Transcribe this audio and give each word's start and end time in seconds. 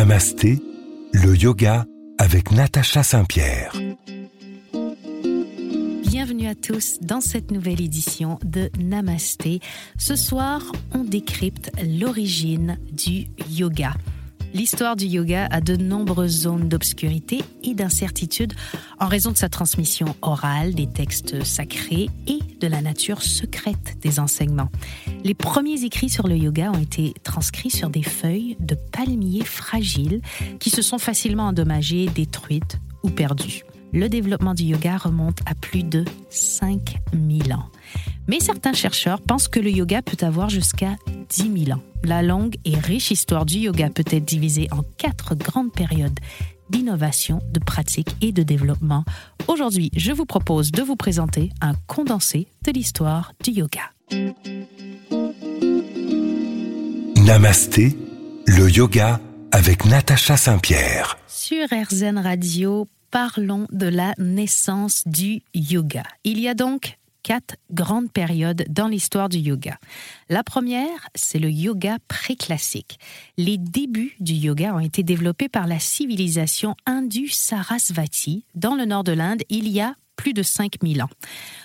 Namasté, 0.00 0.58
le 1.12 1.36
yoga 1.36 1.84
avec 2.16 2.52
Natacha 2.52 3.02
Saint-Pierre. 3.02 3.70
Bienvenue 6.08 6.46
à 6.46 6.54
tous 6.54 7.00
dans 7.02 7.20
cette 7.20 7.50
nouvelle 7.50 7.82
édition 7.82 8.38
de 8.42 8.70
Namasté. 8.78 9.60
Ce 9.98 10.16
soir, 10.16 10.62
on 10.94 11.04
décrypte 11.04 11.70
l'origine 11.84 12.78
du 12.90 13.26
yoga. 13.50 13.92
L'histoire 14.54 14.96
du 14.96 15.04
yoga 15.04 15.46
a 15.50 15.60
de 15.60 15.76
nombreuses 15.76 16.44
zones 16.44 16.70
d'obscurité 16.70 17.42
et 17.62 17.74
d'incertitude 17.74 18.54
en 19.00 19.06
raison 19.06 19.32
de 19.32 19.36
sa 19.36 19.50
transmission 19.50 20.16
orale, 20.22 20.74
des 20.74 20.86
textes 20.86 21.44
sacrés 21.44 22.08
et 22.26 22.38
de 22.58 22.66
la 22.66 22.80
nature 22.80 23.22
secrète 23.22 23.98
des 24.00 24.18
enseignements. 24.18 24.70
Les 25.22 25.34
premiers 25.34 25.84
écrits 25.84 26.08
sur 26.08 26.26
le 26.26 26.36
yoga 26.36 26.70
ont 26.70 26.80
été 26.80 27.12
transcrits 27.22 27.70
sur 27.70 27.90
des 27.90 28.02
feuilles 28.02 28.56
de 28.58 28.74
palmiers 28.74 29.44
fragiles 29.44 30.22
qui 30.58 30.70
se 30.70 30.80
sont 30.80 30.98
facilement 30.98 31.48
endommagées, 31.48 32.06
détruites 32.06 32.78
ou 33.02 33.10
perdues. 33.10 33.62
Le 33.92 34.08
développement 34.08 34.54
du 34.54 34.64
yoga 34.64 34.96
remonte 34.96 35.40
à 35.46 35.54
plus 35.54 35.82
de 35.82 36.04
5000 36.30 37.52
ans. 37.52 37.66
Mais 38.28 38.40
certains 38.40 38.72
chercheurs 38.72 39.20
pensent 39.20 39.48
que 39.48 39.60
le 39.60 39.70
yoga 39.70 40.00
peut 40.00 40.24
avoir 40.24 40.48
jusqu'à 40.48 40.96
10 41.28 41.64
000 41.64 41.78
ans. 41.78 41.82
La 42.04 42.22
longue 42.22 42.56
et 42.64 42.78
riche 42.78 43.10
histoire 43.10 43.44
du 43.44 43.58
yoga 43.58 43.90
peut 43.90 44.04
être 44.06 44.24
divisée 44.24 44.68
en 44.70 44.82
quatre 44.96 45.34
grandes 45.34 45.72
périodes 45.72 46.18
d'innovation, 46.70 47.40
de 47.50 47.60
pratique 47.60 48.16
et 48.20 48.32
de 48.32 48.42
développement. 48.42 49.04
Aujourd'hui, 49.48 49.90
je 49.96 50.12
vous 50.12 50.26
propose 50.26 50.72
de 50.72 50.82
vous 50.82 50.96
présenter 50.96 51.50
un 51.60 51.74
condensé 51.86 52.46
de 52.64 52.72
l'histoire 52.72 53.32
du 53.44 53.50
yoga. 53.50 53.90
Namasté, 57.16 57.96
le 58.46 58.70
yoga 58.70 59.20
avec 59.52 59.84
Natacha 59.84 60.36
Saint-Pierre. 60.36 61.18
Sur 61.26 61.66
RZN 61.66 62.18
Radio, 62.18 62.86
parlons 63.10 63.66
de 63.72 63.86
la 63.86 64.14
naissance 64.18 65.02
du 65.06 65.42
yoga. 65.54 66.02
Il 66.24 66.38
y 66.38 66.48
a 66.48 66.54
donc 66.54 66.98
quatre 67.22 67.56
grandes 67.70 68.10
périodes 68.10 68.64
dans 68.68 68.88
l'histoire 68.88 69.28
du 69.28 69.38
yoga. 69.38 69.78
La 70.28 70.42
première, 70.42 71.08
c'est 71.14 71.38
le 71.38 71.50
yoga 71.50 71.98
préclassique. 72.08 72.98
Les 73.36 73.58
débuts 73.58 74.16
du 74.20 74.32
yoga 74.32 74.74
ont 74.74 74.80
été 74.80 75.02
développés 75.02 75.48
par 75.48 75.66
la 75.66 75.78
civilisation 75.78 76.74
Indus-Sarasvati 76.86 78.44
dans 78.54 78.74
le 78.74 78.84
nord 78.84 79.04
de 79.04 79.12
l'Inde 79.12 79.42
il 79.48 79.68
y 79.68 79.80
a 79.80 79.94
plus 80.20 80.34
de 80.34 80.42
5000 80.42 81.02
ans. 81.02 81.08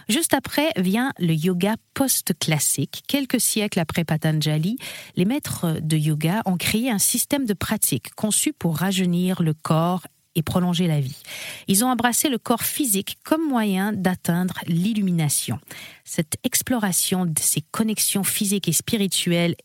Juste 0.07 0.33
après 0.33 0.71
vient 0.77 1.11
le 1.19 1.33
yoga 1.33 1.75
post-classique. 1.93 3.03
Quelques 3.05 3.41
siècles 3.41 3.79
après 3.79 4.05
Patanjali, 4.05 4.77
les 5.17 5.25
maîtres 5.25 5.79
de 5.81 5.97
yoga 5.97 6.41
ont 6.45 6.55
créé 6.55 6.89
un 6.89 6.97
système 6.97 7.45
de 7.45 7.53
pratique 7.53 8.15
conçu 8.15 8.53
pour 8.53 8.77
rajeunir 8.77 9.41
le 9.41 9.53
corps 9.53 10.07
et 10.35 10.43
prolonger 10.43 10.87
la 10.87 10.99
vie. 10.99 11.21
Ils 11.67 11.83
ont 11.83 11.89
embrassé 11.89 12.29
le 12.29 12.37
corps 12.37 12.63
physique 12.63 13.17
comme 13.23 13.47
moyen 13.47 13.93
d'atteindre 13.93 14.59
l'illumination. 14.67 15.59
Cette 16.03 16.37
exploration 16.43 17.25
de 17.25 17.39
ces 17.39 17.61
connexions 17.61 18.23
physiques 18.23 18.67
et 18.67 18.73
spirituelles 18.73 19.55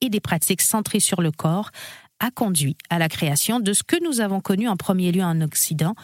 et 0.00 0.10
des 0.10 0.20
pratiques 0.20 0.62
centrées 0.62 1.00
sur 1.00 1.22
le 1.22 1.30
corps 1.30 1.70
a 2.20 2.30
conduit 2.30 2.76
à 2.90 2.98
la 2.98 3.08
création 3.08 3.60
de 3.60 3.72
ce 3.72 3.82
que 3.82 4.02
nous 4.02 4.20
avons 4.20 4.40
connu 4.40 4.68
en 4.68 4.76
premier 4.76 5.12
lieu 5.12 5.22
en 5.22 5.40
Occident, 5.40 5.94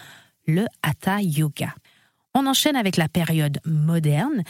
le 0.46 0.64
Hatha 0.82 1.20
Yoga. 1.20 1.74
On 2.34 2.46
enchaîne 2.46 2.76
avec 2.76 2.96
la 2.96 3.08
période 3.08 3.60
moderne 3.64 4.42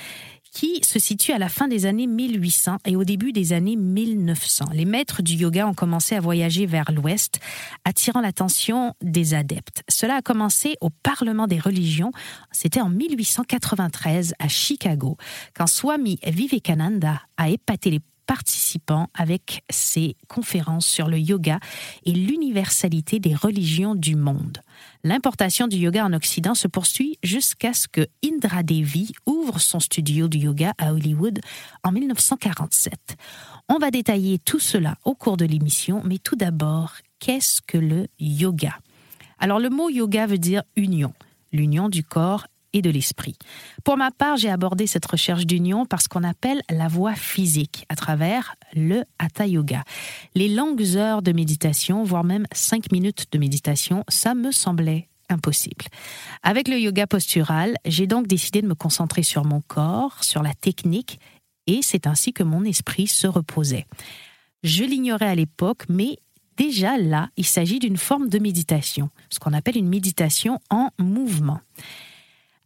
qui 0.54 0.80
se 0.84 0.98
situe 0.98 1.32
à 1.32 1.38
la 1.38 1.48
fin 1.48 1.68
des 1.68 1.84
années 1.84 2.06
1800 2.06 2.78
et 2.86 2.96
au 2.96 3.04
début 3.04 3.32
des 3.32 3.52
années 3.52 3.76
1900. 3.76 4.66
Les 4.72 4.84
maîtres 4.84 5.20
du 5.20 5.34
yoga 5.34 5.66
ont 5.66 5.74
commencé 5.74 6.14
à 6.14 6.20
voyager 6.20 6.64
vers 6.64 6.90
l'ouest, 6.92 7.40
attirant 7.84 8.20
l'attention 8.20 8.94
des 9.02 9.34
adeptes. 9.34 9.82
Cela 9.88 10.16
a 10.16 10.22
commencé 10.22 10.76
au 10.80 10.90
Parlement 10.90 11.48
des 11.48 11.58
religions, 11.58 12.12
c'était 12.52 12.80
en 12.80 12.88
1893 12.88 14.34
à 14.38 14.48
Chicago, 14.48 15.16
quand 15.54 15.66
Swami 15.66 16.20
Vivekananda 16.24 17.20
a 17.36 17.50
épaté 17.50 17.90
les 17.90 18.00
participants 18.26 19.08
avec 19.14 19.62
ses 19.70 20.16
conférences 20.28 20.86
sur 20.86 21.08
le 21.08 21.18
yoga 21.18 21.58
et 22.04 22.12
l'universalité 22.12 23.20
des 23.20 23.34
religions 23.34 23.94
du 23.94 24.16
monde. 24.16 24.58
L'importation 25.02 25.68
du 25.68 25.76
yoga 25.76 26.04
en 26.04 26.12
Occident 26.12 26.54
se 26.54 26.68
poursuit 26.68 27.18
jusqu'à 27.22 27.74
ce 27.74 27.88
que 27.88 28.06
Indra 28.24 28.62
Devi 28.62 29.12
ouvre 29.26 29.58
son 29.60 29.80
studio 29.80 30.28
de 30.28 30.38
yoga 30.38 30.72
à 30.78 30.92
Hollywood 30.92 31.40
en 31.82 31.92
1947. 31.92 33.16
On 33.68 33.78
va 33.78 33.90
détailler 33.90 34.38
tout 34.38 34.60
cela 34.60 34.96
au 35.04 35.14
cours 35.14 35.36
de 35.36 35.44
l'émission, 35.44 36.02
mais 36.04 36.18
tout 36.18 36.36
d'abord, 36.36 36.94
qu'est-ce 37.18 37.60
que 37.62 37.78
le 37.78 38.08
yoga? 38.18 38.78
Alors 39.38 39.58
le 39.58 39.70
mot 39.70 39.90
yoga 39.90 40.26
veut 40.26 40.38
dire 40.38 40.62
union, 40.76 41.12
l'union 41.52 41.88
du 41.88 42.04
corps 42.04 42.46
et 42.74 42.82
de 42.82 42.90
l'esprit. 42.90 43.36
Pour 43.84 43.96
ma 43.96 44.10
part, 44.10 44.36
j'ai 44.36 44.50
abordé 44.50 44.86
cette 44.86 45.06
recherche 45.06 45.46
d'union 45.46 45.86
par 45.86 46.02
ce 46.02 46.08
qu'on 46.08 46.24
appelle 46.24 46.60
la 46.68 46.88
voie 46.88 47.14
physique, 47.14 47.86
à 47.88 47.96
travers 47.96 48.56
le 48.74 49.04
Hatha 49.18 49.46
Yoga. 49.46 49.84
Les 50.34 50.48
longues 50.48 50.96
heures 50.96 51.22
de 51.22 51.32
méditation, 51.32 52.04
voire 52.04 52.24
même 52.24 52.46
cinq 52.52 52.92
minutes 52.92 53.28
de 53.32 53.38
méditation, 53.38 54.04
ça 54.08 54.34
me 54.34 54.50
semblait 54.50 55.08
impossible. 55.30 55.86
Avec 56.42 56.68
le 56.68 56.78
yoga 56.78 57.06
postural, 57.06 57.76
j'ai 57.86 58.06
donc 58.06 58.26
décidé 58.26 58.60
de 58.60 58.66
me 58.66 58.74
concentrer 58.74 59.22
sur 59.22 59.44
mon 59.44 59.62
corps, 59.62 60.22
sur 60.22 60.42
la 60.42 60.52
technique, 60.52 61.18
et 61.66 61.80
c'est 61.82 62.06
ainsi 62.06 62.32
que 62.32 62.42
mon 62.42 62.64
esprit 62.64 63.06
se 63.06 63.26
reposait. 63.26 63.86
Je 64.62 64.84
l'ignorais 64.84 65.28
à 65.28 65.34
l'époque, 65.34 65.84
mais 65.88 66.18
déjà 66.56 66.98
là, 66.98 67.30
il 67.36 67.46
s'agit 67.46 67.78
d'une 67.78 67.96
forme 67.96 68.28
de 68.28 68.38
méditation, 68.38 69.10
ce 69.30 69.38
qu'on 69.38 69.52
appelle 69.52 69.76
une 69.76 69.88
méditation 69.88 70.58
en 70.70 70.90
mouvement. 70.98 71.60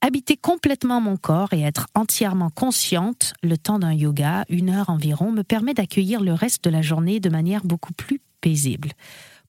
Habiter 0.01 0.37
complètement 0.37 1.01
mon 1.01 1.17
corps 1.17 1.53
et 1.53 1.61
être 1.61 1.89
entièrement 1.95 2.51
consciente 2.51 3.33
le 3.43 3.59
temps 3.59 3.81
d'un 3.81 3.93
yoga, 3.93 4.45
une 4.49 4.71
heure 4.71 4.91
environ, 4.91 5.33
me 5.33 5.43
permet 5.43 5.75
d'accueillir 5.75 6.21
le 6.21 6.33
reste 6.33 6.63
de 6.63 6.71
la 6.71 6.83
journée 6.83 7.19
de 7.19 7.29
manière 7.29 7.65
beaucoup 7.65 7.93
plus 7.93 8.21
paisible. 8.41 8.93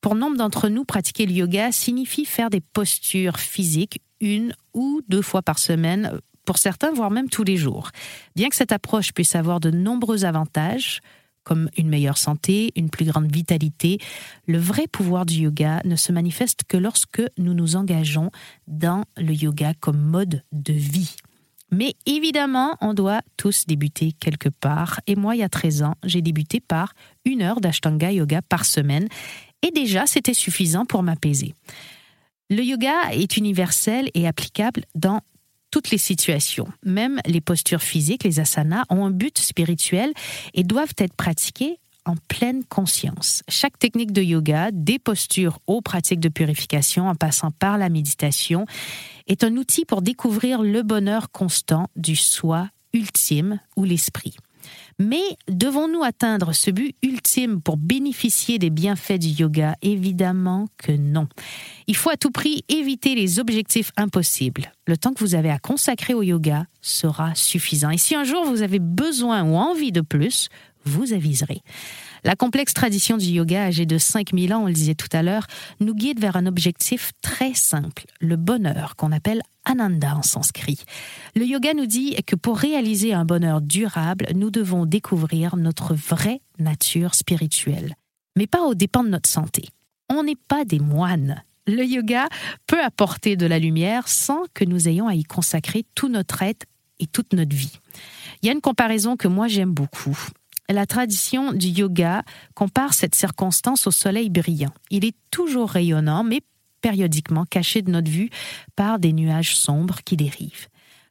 Pour 0.01 0.15
nombre 0.15 0.38
d'entre 0.38 0.69
nous, 0.69 0.85
pratiquer 0.85 1.27
le 1.27 1.33
yoga 1.33 1.71
signifie 1.71 2.25
faire 2.25 2.49
des 2.49 2.61
postures 2.61 3.38
physiques 3.38 4.01
une 4.21 4.55
ou 4.73 5.01
deux 5.07 5.21
fois 5.21 5.43
par 5.43 5.59
semaine, 5.59 6.19
pour 6.45 6.57
certains, 6.57 6.91
voire 6.91 7.11
même 7.11 7.29
tous 7.29 7.43
les 7.43 7.57
jours. 7.57 7.91
Bien 8.35 8.49
que 8.49 8.55
cette 8.55 8.71
approche 8.71 9.13
puisse 9.13 9.35
avoir 9.35 9.59
de 9.59 9.69
nombreux 9.69 10.25
avantages, 10.25 11.01
comme 11.44 11.69
une 11.77 11.89
meilleure 11.89 12.17
santé, 12.17 12.72
une 12.75 12.89
plus 12.89 13.05
grande 13.05 13.31
vitalité, 13.31 13.97
le 14.47 14.57
vrai 14.57 14.88
pouvoir 14.88 15.25
du 15.25 15.41
yoga 15.41 15.81
ne 15.85 15.95
se 15.95 16.11
manifeste 16.11 16.61
que 16.67 16.77
lorsque 16.77 17.22
nous 17.38 17.53
nous 17.53 17.75
engageons 17.75 18.31
dans 18.67 19.05
le 19.17 19.33
yoga 19.33 19.73
comme 19.79 20.00
mode 20.00 20.44
de 20.51 20.73
vie. 20.73 21.16
Mais 21.72 21.94
évidemment, 22.05 22.75
on 22.81 22.94
doit 22.94 23.22
tous 23.38 23.66
débuter 23.67 24.11
quelque 24.13 24.50
part. 24.50 25.01
Et 25.07 25.16
moi, 25.16 25.35
il 25.35 25.39
y 25.39 25.44
a 25.44 25.50
13 25.50 25.83
ans, 25.83 25.95
j'ai 26.03 26.22
débuté 26.22 26.59
par 26.59 26.94
une 27.25 27.41
heure 27.41 27.61
d'Ashtanga 27.61 28.11
Yoga 28.11 28.41
par 28.41 28.66
semaine. 28.66 29.07
Et 29.61 29.71
déjà, 29.71 30.07
c'était 30.07 30.33
suffisant 30.33 30.85
pour 30.85 31.03
m'apaiser. 31.03 31.53
Le 32.50 32.63
yoga 32.63 33.11
est 33.11 33.38
universel 33.38 34.09
et 34.16 34.27
applicable 34.27 34.83
dans 34.95 35.21
toutes 35.72 35.91
les 35.91 35.97
situations, 35.97 36.68
même 36.84 37.19
les 37.25 37.41
postures 37.41 37.81
physiques, 37.81 38.24
les 38.24 38.40
asanas, 38.40 38.85
ont 38.90 39.06
un 39.06 39.12
but 39.12 39.38
spirituel 39.38 40.13
et 40.53 40.63
doivent 40.63 40.96
être 40.97 41.13
pratiquées 41.13 41.80
en 42.06 42.16
pleine 42.28 42.63
conscience. 42.63 43.44
Chaque 43.47 43.78
technique 43.78 44.12
de 44.12 44.22
yoga, 44.22 44.72
des 44.72 45.00
postures 45.00 45.59
aux 45.68 45.81
pratiques 45.81 46.19
de 46.19 46.30
purification 46.30 47.07
en 47.07 47.16
passant 47.16 47.52
par 47.52 47.78
la 47.78 47.90
méditation, 47.90 48.66
est 49.28 49.44
un 49.44 49.56
outil 49.57 49.85
pour 49.85 50.02
découvrir 50.02 50.62
le 50.63 50.81
bonheur 50.81 51.30
constant 51.31 51.88
du 51.96 52.16
soi 52.16 52.69
ultime 52.94 53.59
ou 53.75 53.84
l'esprit. 53.84 54.36
Mais 55.01 55.24
devons-nous 55.48 56.04
atteindre 56.04 56.51
ce 56.54 56.72
but 56.72 56.94
ultime 57.01 57.62
pour 57.62 57.78
bénéficier 57.78 58.60
des 58.60 58.69
bienfaits 58.69 59.18
du 59.18 59.30
yoga? 59.30 59.75
Évidemment 59.81 60.68
que 60.78 60.92
non. 60.92 61.30
Il 61.88 61.96
faut 61.96 62.10
à 62.10 62.18
tout 62.18 62.31
prix 62.31 62.66
éviter 62.68 63.16
les 63.16 63.40
objectifs 63.40 63.94
impossibles. 63.96 64.74
Le 64.88 64.98
temps 64.98 65.13
que 65.13 65.24
vous 65.24 65.36
avez 65.36 65.51
à 65.51 65.57
consacrer 65.57 66.13
au 66.13 66.22
yoga 66.22 66.66
sera 66.81 67.34
suffisant. 67.34 67.92
Et 67.92 67.98
si 67.98 68.13
un 68.13 68.25
jour 68.25 68.44
vous 68.44 68.62
avez 68.62 68.80
besoin 68.80 69.44
ou 69.44 69.56
envie 69.56 69.94
de 69.94 70.01
plus, 70.01 70.50
vous 70.85 71.13
aviserez. 71.13 71.61
La 72.23 72.35
complexe 72.35 72.73
tradition 72.73 73.17
du 73.17 73.27
yoga, 73.27 73.63
âgée 73.65 73.85
de 73.85 73.97
5000 73.97 74.53
ans, 74.53 74.63
on 74.63 74.67
le 74.67 74.73
disait 74.73 74.95
tout 74.95 75.07
à 75.11 75.23
l'heure, 75.23 75.47
nous 75.79 75.93
guide 75.93 76.19
vers 76.19 76.35
un 76.35 76.45
objectif 76.45 77.11
très 77.21 77.53
simple, 77.53 78.05
le 78.19 78.35
bonheur, 78.35 78.95
qu'on 78.95 79.11
appelle 79.11 79.41
Ananda 79.65 80.15
en 80.15 80.23
sanskrit. 80.23 80.83
Le 81.35 81.45
yoga 81.45 81.73
nous 81.73 81.85
dit 81.85 82.15
que 82.25 82.35
pour 82.35 82.57
réaliser 82.57 83.13
un 83.13 83.25
bonheur 83.25 83.61
durable, 83.61 84.27
nous 84.35 84.51
devons 84.51 84.85
découvrir 84.85 85.55
notre 85.55 85.93
vraie 85.93 86.41
nature 86.57 87.15
spirituelle, 87.15 87.95
mais 88.35 88.47
pas 88.47 88.63
aux 88.63 88.75
dépens 88.75 89.03
de 89.03 89.09
notre 89.09 89.29
santé. 89.29 89.69
On 90.09 90.23
n'est 90.23 90.35
pas 90.35 90.65
des 90.65 90.79
moines. 90.79 91.43
Le 91.67 91.85
yoga 91.85 92.27
peut 92.67 92.83
apporter 92.83 93.35
de 93.37 93.45
la 93.45 93.59
lumière 93.59 94.07
sans 94.07 94.43
que 94.53 94.65
nous 94.65 94.87
ayons 94.87 95.07
à 95.07 95.13
y 95.13 95.23
consacrer 95.23 95.85
tout 95.93 96.09
notre 96.09 96.41
être 96.41 96.65
et 96.99 97.07
toute 97.07 97.33
notre 97.33 97.55
vie. 97.55 97.79
Il 98.41 98.47
y 98.47 98.49
a 98.49 98.53
une 98.53 98.61
comparaison 98.61 99.15
que 99.15 99.27
moi 99.27 99.47
j'aime 99.47 99.71
beaucoup 99.71 100.17
la 100.74 100.86
tradition 100.86 101.54
du 101.54 101.68
yoga 101.68 102.24
compare 102.54 102.94
cette 102.94 103.16
circonstance 103.16 103.88
au 103.88 103.92
soleil 103.92 104.30
brillant. 104.30 104.74
Il 104.89 105.06
est 105.06 105.16
toujours 105.31 105.69
rayonnant, 105.69 106.24
mais 106.24 106.42
périodiquement 106.81 107.45
caché 107.45 107.81
de 107.81 107.92
notre 107.92 108.10
vue 108.10 108.30
par 108.75 109.00
des 109.00 109.13
nuages 109.13 109.56
sombres 109.56 110.00
qui 110.06 110.16
dérivent. 110.16 110.68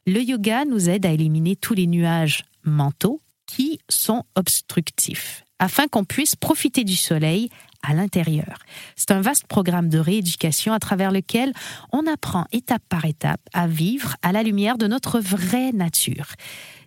Le 0.07 0.21
yoga 0.21 0.65
nous 0.65 0.89
aide 0.89 1.05
à 1.05 1.11
éliminer 1.11 1.55
tous 1.55 1.73
les 1.73 1.87
nuages 1.87 2.43
mentaux 2.63 3.21
qui 3.45 3.79
sont 3.89 4.23
obstructifs, 4.35 5.43
afin 5.59 5.87
qu'on 5.87 6.05
puisse 6.05 6.35
profiter 6.35 6.83
du 6.83 6.95
soleil 6.95 7.49
à 7.81 7.93
l'intérieur. 7.93 8.59
C'est 8.95 9.11
un 9.11 9.21
vaste 9.21 9.47
programme 9.47 9.89
de 9.89 9.99
rééducation 9.99 10.73
à 10.73 10.79
travers 10.79 11.11
lequel 11.11 11.53
on 11.91 12.05
apprend 12.07 12.45
étape 12.51 12.83
par 12.89 13.05
étape 13.05 13.41
à 13.53 13.67
vivre 13.67 14.15
à 14.21 14.31
la 14.31 14.43
lumière 14.43 14.77
de 14.77 14.87
notre 14.87 15.19
vraie 15.19 15.71
nature. 15.71 16.27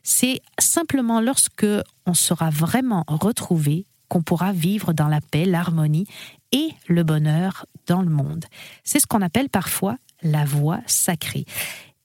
C'est 0.02 0.40
simplement 0.58 1.20
lorsque 1.20 1.66
on 2.06 2.14
sera 2.14 2.50
vraiment 2.50 3.04
retrouvé 3.06 3.86
qu'on 4.08 4.22
pourra 4.22 4.52
vivre 4.52 4.92
dans 4.92 5.08
la 5.08 5.20
paix, 5.20 5.44
l'harmonie 5.44 6.06
et 6.52 6.68
le 6.86 7.02
bonheur 7.02 7.66
dans 7.86 8.02
le 8.02 8.10
monde. 8.10 8.44
C'est 8.84 9.00
ce 9.00 9.06
qu'on 9.06 9.22
appelle 9.22 9.48
parfois 9.48 9.96
la 10.22 10.44
voie 10.44 10.80
sacrée. 10.86 11.46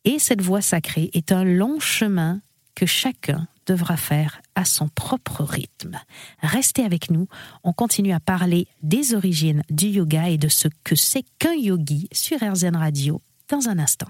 Et 0.05 0.19
cette 0.19 0.41
voie 0.41 0.61
sacrée 0.61 1.09
est 1.13 1.31
un 1.31 1.43
long 1.43 1.79
chemin 1.79 2.39
que 2.75 2.85
chacun 2.85 3.47
devra 3.67 3.97
faire 3.97 4.41
à 4.55 4.65
son 4.65 4.87
propre 4.87 5.43
rythme. 5.43 5.99
Restez 6.41 6.83
avec 6.83 7.11
nous, 7.11 7.27
on 7.63 7.73
continue 7.73 8.13
à 8.13 8.19
parler 8.19 8.67
des 8.81 9.13
origines 9.13 9.61
du 9.69 9.87
yoga 9.87 10.29
et 10.29 10.37
de 10.37 10.47
ce 10.47 10.67
que 10.83 10.95
c'est 10.95 11.23
qu'un 11.37 11.53
yogi 11.53 12.07
sur 12.11 12.37
RZN 12.39 12.75
Radio 12.75 13.21
dans 13.49 13.69
un 13.69 13.77
instant. 13.77 14.07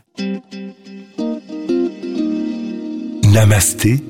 Namasté, 3.23 4.03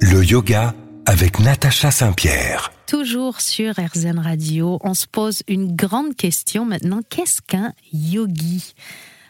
le 0.00 0.24
yoga 0.24 0.74
avec 1.06 1.38
Natacha 1.38 1.90
Saint-Pierre. 1.90 2.72
Toujours 2.86 3.40
sur 3.40 3.74
RZN 3.74 4.18
Radio, 4.18 4.78
on 4.82 4.94
se 4.94 5.06
pose 5.06 5.42
une 5.48 5.74
grande 5.74 6.14
question 6.16 6.64
maintenant. 6.64 7.00
Qu'est-ce 7.08 7.40
qu'un 7.42 7.72
yogi? 7.92 8.74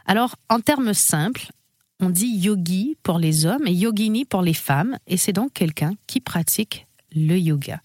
Alors, 0.07 0.37
en 0.49 0.61
termes 0.61 0.95
simples, 0.95 1.47
on 2.01 2.11
dit 2.11 2.27
yogi 2.27 2.97
pour 3.03 3.19
les 3.19 3.47
hommes 3.47 3.67
et 3.67 3.73
yogini 3.73 4.25
pour 4.25 4.43
les 4.43 4.55
femmes, 4.55 4.99
et 5.07 5.17
c'est 5.17 5.33
donc 5.33 5.53
quelqu'un 5.53 5.95
qui 6.07 6.21
pratique 6.21 6.87
le 7.15 7.39
yoga. 7.39 7.81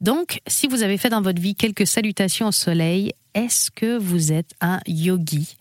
Donc, 0.00 0.40
si 0.46 0.66
vous 0.66 0.82
avez 0.82 0.98
fait 0.98 1.08
dans 1.08 1.22
votre 1.22 1.40
vie 1.40 1.54
quelques 1.54 1.86
salutations 1.86 2.48
au 2.48 2.52
soleil, 2.52 3.12
est-ce 3.34 3.70
que 3.70 3.96
vous 3.96 4.32
êtes 4.32 4.52
un 4.60 4.80
yogi? 4.86 5.56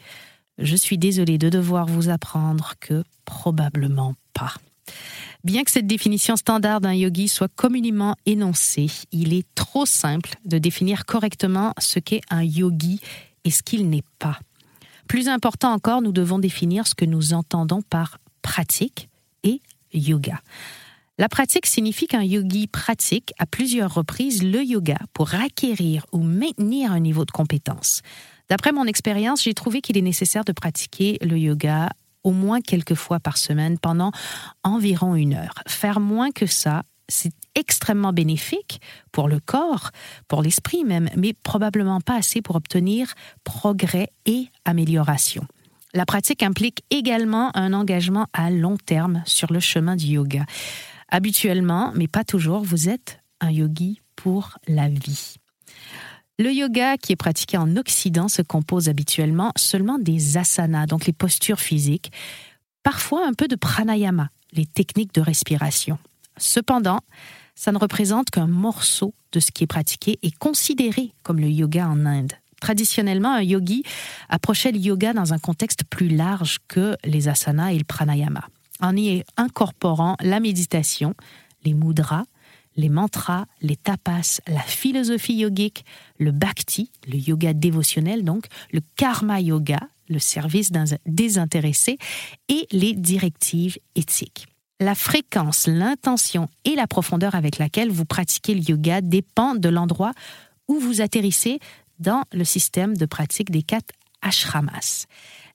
Je 0.58 0.76
suis 0.76 0.98
désolée 0.98 1.38
de 1.38 1.50
devoir 1.50 1.86
vous 1.86 2.10
apprendre 2.10 2.74
que 2.80 3.04
probablement 3.26 4.16
pas. 4.34 4.56
Bien 5.44 5.64
que 5.64 5.72
cette 5.72 5.88
définition 5.88 6.36
standard 6.36 6.82
d'un 6.82 6.94
yogi 6.94 7.28
soit 7.28 7.52
communément 7.54 8.16
énoncée, 8.26 8.88
il 9.12 9.34
est 9.34 9.46
trop 9.56 9.86
simple 9.86 10.36
de 10.46 10.58
définir 10.58 11.06
correctement 11.06 11.74
ce 11.78 12.00
qu'est 12.00 12.22
un 12.30 12.44
yogi 12.44 13.00
et 13.44 13.52
ce 13.52 13.64
qu'il 13.64 13.90
n'est 13.90 14.04
pas. 14.20 14.40
Plus 15.08 15.30
important 15.30 15.72
encore, 15.72 16.02
nous 16.02 16.12
devons 16.12 16.40
définir 16.40 16.88
ce 16.88 16.96
que 16.96 17.06
nous 17.06 17.34
entendons 17.34 17.82
par 17.82 18.20
pratique 18.42 19.10
et 19.44 19.62
yoga. 19.94 20.42
La 21.18 21.30
pratique 21.30 21.66
signifie 21.66 22.08
qu'un 22.08 22.24
yogi 22.24 22.68
pratique 22.68 23.34
à 23.40 23.46
plusieurs 23.46 23.94
reprises 23.94 24.44
le 24.44 24.64
yoga 24.64 24.98
pour 25.14 25.34
acquérir 25.34 26.06
ou 26.12 26.20
maintenir 26.20 26.92
un 26.92 27.00
niveau 27.00 27.26
de 27.26 27.32
compétence. 27.32 28.02
D'après 28.50 28.72
mon 28.72 28.86
expérience, 28.86 29.44
j'ai 29.44 29.54
trouvé 29.54 29.82
qu'il 29.82 29.98
est 29.98 30.02
nécessaire 30.02 30.46
de 30.46 30.52
pratiquer 30.52 31.18
le 31.22 31.38
yoga 31.38 31.90
au 32.24 32.32
moins 32.32 32.62
quelques 32.62 32.94
fois 32.94 33.20
par 33.20 33.38
semaine 33.38 33.80
pendant 33.80 34.12
environ 34.64 35.16
une 35.16 35.34
heure. 35.34 35.56
Faire 35.68 36.00
moins 36.00 36.32
que 36.32 36.46
ça, 36.46 36.84
c'est 37.10 37.34
extrêmement 37.58 38.14
bénéfique 38.14 38.80
pour 39.12 39.28
le 39.28 39.40
corps, 39.40 39.92
pour 40.28 40.42
l'esprit 40.42 40.86
même, 40.86 41.10
mais 41.18 41.34
probablement 41.34 42.00
pas 42.00 42.16
assez 42.16 42.42
pour 42.42 42.56
obtenir 42.56 43.14
progrès 43.44 44.10
et 44.26 44.48
amélioration. 44.64 45.46
La 45.94 46.06
pratique 46.06 46.44
implique 46.44 46.84
également 46.92 47.56
un 47.58 47.74
engagement 47.74 48.28
à 48.32 48.52
long 48.52 48.78
terme 48.78 49.24
sur 49.26 49.52
le 49.52 49.60
chemin 49.60 49.96
du 49.96 50.06
yoga. 50.06 50.46
Habituellement, 51.10 51.92
mais 51.96 52.08
pas 52.08 52.24
toujours, 52.24 52.62
vous 52.62 52.90
êtes 52.90 53.20
un 53.42 53.50
yogi 53.50 54.02
pour 54.16 54.58
la 54.68 54.90
vie. 54.90 55.38
Le 56.38 56.52
yoga 56.52 56.98
qui 56.98 57.14
est 57.14 57.18
pratiqué 57.18 57.58
en 57.58 57.78
Occident 57.78 58.28
se 58.28 58.44
compose 58.44 58.90
habituellement 58.90 59.52
seulement 59.56 59.98
des 59.98 60.38
asanas, 60.38 60.86
donc 60.86 61.08
les 61.08 61.14
postures 61.14 61.60
physiques, 61.60 62.12
parfois 62.84 63.26
un 63.26 63.34
peu 63.34 63.48
de 63.48 63.56
pranayama, 63.56 64.30
les 64.54 64.68
techniques 64.68 65.16
de 65.16 65.22
respiration. 65.22 65.98
Cependant, 66.38 67.00
ça 67.58 67.72
ne 67.72 67.80
représente 67.80 68.30
qu'un 68.30 68.48
morceau 68.48 69.14
de 69.34 69.40
ce 69.40 69.52
qui 69.52 69.64
est 69.64 69.68
pratiqué 69.68 70.20
et 70.22 70.32
considéré 70.32 71.12
comme 71.24 71.40
le 71.40 71.50
yoga 71.50 71.90
en 71.90 72.06
Inde. 72.06 72.34
Traditionnellement, 72.62 73.34
un 73.34 73.42
yogi 73.42 73.84
approchait 74.30 74.72
le 74.72 74.80
yoga 74.80 75.14
dans 75.14 75.34
un 75.34 75.40
contexte 75.40 75.84
plus 75.84 76.08
large 76.08 76.60
que 76.68 76.96
les 77.04 77.28
asanas 77.28 77.74
et 77.74 77.78
le 77.78 77.84
pranayama, 77.84 78.48
en 78.80 78.96
y 78.96 79.24
incorporant 79.38 80.16
la 80.22 80.40
méditation, 80.40 81.16
les 81.66 81.74
mudras, 81.74 82.26
les 82.76 82.90
mantras, 82.90 83.46
les 83.62 83.76
tapas, 83.76 84.40
la 84.48 84.62
philosophie 84.62 85.38
yogique, 85.38 85.84
le 86.20 86.32
bhakti, 86.32 86.92
le 87.08 87.18
yoga 87.18 87.54
dévotionnel 87.54 88.24
donc, 88.24 88.46
le 88.72 88.82
karma 88.96 89.42
yoga, 89.42 89.80
le 90.10 90.20
service 90.20 90.72
désintéressé, 91.06 91.98
et 92.50 92.68
les 92.72 92.94
directives 92.94 93.78
éthiques. 93.96 94.48
La 94.80 94.94
fréquence, 94.94 95.66
l'intention 95.66 96.50
et 96.64 96.76
la 96.76 96.86
profondeur 96.86 97.34
avec 97.34 97.58
laquelle 97.58 97.90
vous 97.90 98.06
pratiquez 98.06 98.54
le 98.54 98.62
yoga 98.62 99.02
dépend 99.02 99.56
de 99.56 99.70
l'endroit 99.70 100.14
où 100.68 100.80
vous 100.80 101.02
atterrissez 101.02 101.60
dans 102.00 102.24
le 102.32 102.44
système 102.44 102.96
de 102.96 103.08
pratique 103.08 103.50
des 103.50 103.64
quatre 103.64 103.96
ashramas. 104.22 105.08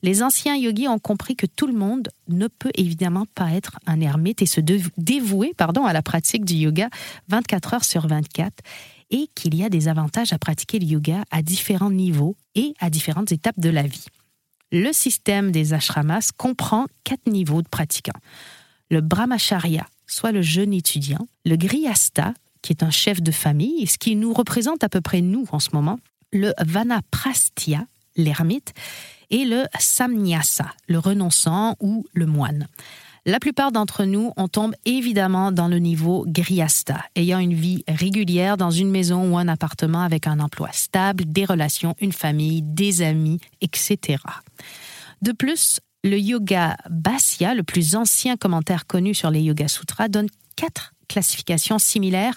Les 0.03 0.25
anciens 0.25 0.57
yogis 0.57 0.89
ont 0.89 0.99
compris 0.99 1.37
que 1.37 1.47
tout 1.47 1.69
le 1.69 1.73
monde 1.73 2.09
ne 2.27 2.49
peut 2.49 2.73
évidemment 2.75 3.27
pas 3.37 3.53
être 3.53 3.79
un 3.87 4.01
ermite 4.01 4.43
et 4.43 4.47
se 4.47 4.61
dévouer 4.61 5.55
pardon, 5.57 5.85
à 5.85 5.93
la 5.93 6.03
pratique 6.03 6.45
du 6.45 6.55
yoga 6.55 6.89
24 7.29 7.75
heures 7.75 7.85
sur 7.85 8.09
24 8.09 8.53
et 9.11 9.29
qu'il 9.37 9.55
y 9.55 9.63
a 9.63 9.69
des 9.69 9.87
avantages 9.87 10.33
à 10.33 10.39
pratiquer 10.39 10.81
le 10.81 10.87
yoga 10.87 11.23
à 11.31 11.43
différents 11.43 11.91
niveaux 11.91 12.35
et 12.57 12.75
à 12.81 12.91
différentes 12.91 13.31
étapes 13.31 13.61
de 13.61 13.71
la 13.71 13.85
vie. 13.85 14.07
Le 14.73 14.93
système 14.93 15.53
des 15.53 15.75
ashramas 15.75 16.31
comprend 16.37 16.87
quatre 17.05 17.31
niveaux 17.31 17.63
de 17.63 17.69
pratiquants. 17.69 18.19
Le 18.93 19.01
brahmacharya, 19.01 19.87
soit 20.07 20.33
le 20.33 20.43
jeune 20.43 20.75
étudiant, 20.75 21.27
le 21.47 21.57
grihasta, 21.57 22.35
qui 22.61 22.75
est 22.75 22.83
un 22.83 22.91
chef 22.91 23.23
de 23.23 23.33
famille, 23.33 23.87
ce 23.87 23.97
qui 23.97 24.17
nous 24.17 24.35
représente 24.35 24.85
à 24.85 24.91
peu 24.91 25.01
près 25.01 25.23
nous 25.23 25.47
en 25.51 25.61
ce 25.61 25.71
moment, 25.73 25.99
le 26.31 26.53
vanaprastya, 26.59 27.87
l'ermite, 28.17 28.75
et 29.31 29.47
le 29.47 29.65
samnyasa, 29.79 30.67
le 30.89 30.99
renonçant 30.99 31.75
ou 31.81 32.05
le 32.13 32.27
moine. 32.27 32.69
La 33.25 33.41
plupart 33.41 33.73
d'entre 33.73 34.05
nous, 34.05 34.35
on 34.37 34.47
tombe 34.47 34.75
évidemment 34.85 35.53
dans 35.53 35.69
le 35.69 35.79
niveau 35.79 36.27
grihasta, 36.29 37.03
ayant 37.17 37.39
une 37.39 37.55
vie 37.55 37.85
régulière 37.89 38.59
dans 38.59 38.71
une 38.71 38.91
maison 38.91 39.33
ou 39.33 39.39
un 39.39 39.49
appartement 39.49 40.03
avec 40.03 40.27
un 40.27 40.39
emploi 40.39 40.69
stable, 40.73 41.25
des 41.25 41.47
relations, 41.47 41.97
une 41.99 42.13
famille, 42.13 42.61
des 42.61 43.01
amis, 43.01 43.41
etc. 43.63 44.19
De 45.23 45.33
plus, 45.33 45.81
le 46.05 46.19
yoga 46.19 46.77
Bhasya, 46.91 47.55
le 47.55 47.63
plus 47.63 47.97
ancien 47.97 48.37
commentaire 48.37 48.87
connu 48.87 49.15
sur 49.15 49.31
les 49.31 49.43
Yoga 49.43 49.69
Sutras, 49.69 50.09
donne 50.09 50.29
quatre 50.57 50.95
classifications 51.09 51.79
similaires, 51.79 52.35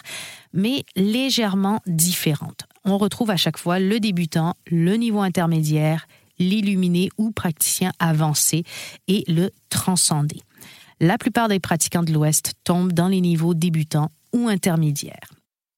mais 0.53 0.83
légèrement 0.95 1.81
différentes. 1.87 2.65
On 2.83 2.97
retrouve 2.97 3.31
à 3.31 3.37
chaque 3.37 3.57
fois 3.57 3.79
le 3.79 3.99
débutant, 3.99 4.55
le 4.67 4.95
niveau 4.95 5.21
intermédiaire 5.21 6.07
l'illuminé 6.39 7.09
ou 7.17 7.31
praticien 7.31 7.91
avancé 7.99 8.63
et 9.07 9.23
le 9.27 9.51
transcender. 9.69 10.41
La 10.99 11.17
plupart 11.17 11.47
des 11.47 11.59
pratiquants 11.59 12.03
de 12.03 12.13
l'Ouest 12.13 12.53
tombent 12.63 12.93
dans 12.93 13.07
les 13.07 13.21
niveaux 13.21 13.53
débutants 13.53 14.11
ou 14.33 14.47
intermédiaires. 14.47 15.29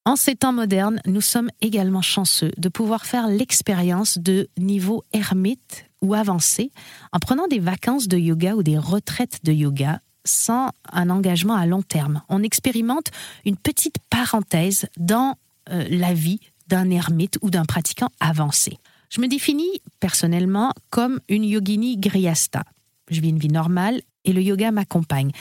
En 0.05 0.15
ces 0.15 0.35
temps 0.35 0.53
modernes, 0.53 1.01
nous 1.05 1.21
sommes 1.21 1.49
également 1.59 2.01
chanceux 2.01 2.51
de 2.57 2.69
pouvoir 2.69 3.05
faire 3.05 3.27
l'expérience 3.27 4.17
de 4.17 4.47
niveaux 4.57 5.03
ermites 5.11 5.86
ou 6.01 6.13
avancés 6.13 6.71
en 7.11 7.19
prenant 7.19 7.47
des 7.47 7.59
vacances 7.59 8.07
de 8.07 8.17
yoga 8.17 8.55
ou 8.55 8.63
des 8.63 8.77
retraites 8.77 9.39
de 9.43 9.51
yoga 9.51 10.01
sans 10.25 10.71
un 10.91 11.09
engagement 11.09 11.55
à 11.55 11.65
long 11.65 11.81
terme. 11.81 12.21
On 12.29 12.43
expérimente 12.43 13.11
une 13.45 13.57
petite 13.57 13.97
parenthèse 14.09 14.87
dans 14.97 15.35
euh, 15.69 15.85
la 15.89 16.13
vie 16.13 16.39
d'un 16.67 16.89
ermite 16.89 17.37
ou 17.41 17.49
d'un 17.49 17.65
pratiquant 17.65 18.09
avancé. 18.19 18.77
Je 19.09 19.21
me 19.21 19.27
définis 19.27 19.81
personnellement 19.99 20.73
comme 20.89 21.19
une 21.29 21.45
yogini 21.45 21.97
grihasta. 21.97 22.63
Je 23.09 23.21
vis 23.21 23.29
une 23.29 23.39
vie 23.39 23.47
normale 23.47 24.01
et 24.25 24.33
le 24.33 24.41
yoga 24.41 24.71
m'accompagne. 24.71 25.31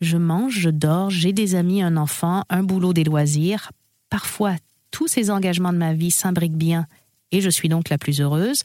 Je 0.00 0.16
mange, 0.16 0.58
je 0.58 0.70
dors, 0.70 1.10
j'ai 1.10 1.32
des 1.32 1.54
amis, 1.54 1.80
un 1.80 1.96
enfant, 1.96 2.42
un 2.50 2.64
boulot, 2.64 2.92
des 2.92 3.04
loisirs. 3.04 3.70
Parfois, 4.10 4.56
tous 4.90 5.06
ces 5.06 5.30
engagements 5.30 5.72
de 5.72 5.78
ma 5.78 5.94
vie 5.94 6.10
s'imbriquent 6.10 6.56
bien 6.56 6.86
et 7.30 7.40
je 7.40 7.50
suis 7.50 7.68
donc 7.68 7.88
la 7.88 7.98
plus 7.98 8.20
heureuse. 8.20 8.62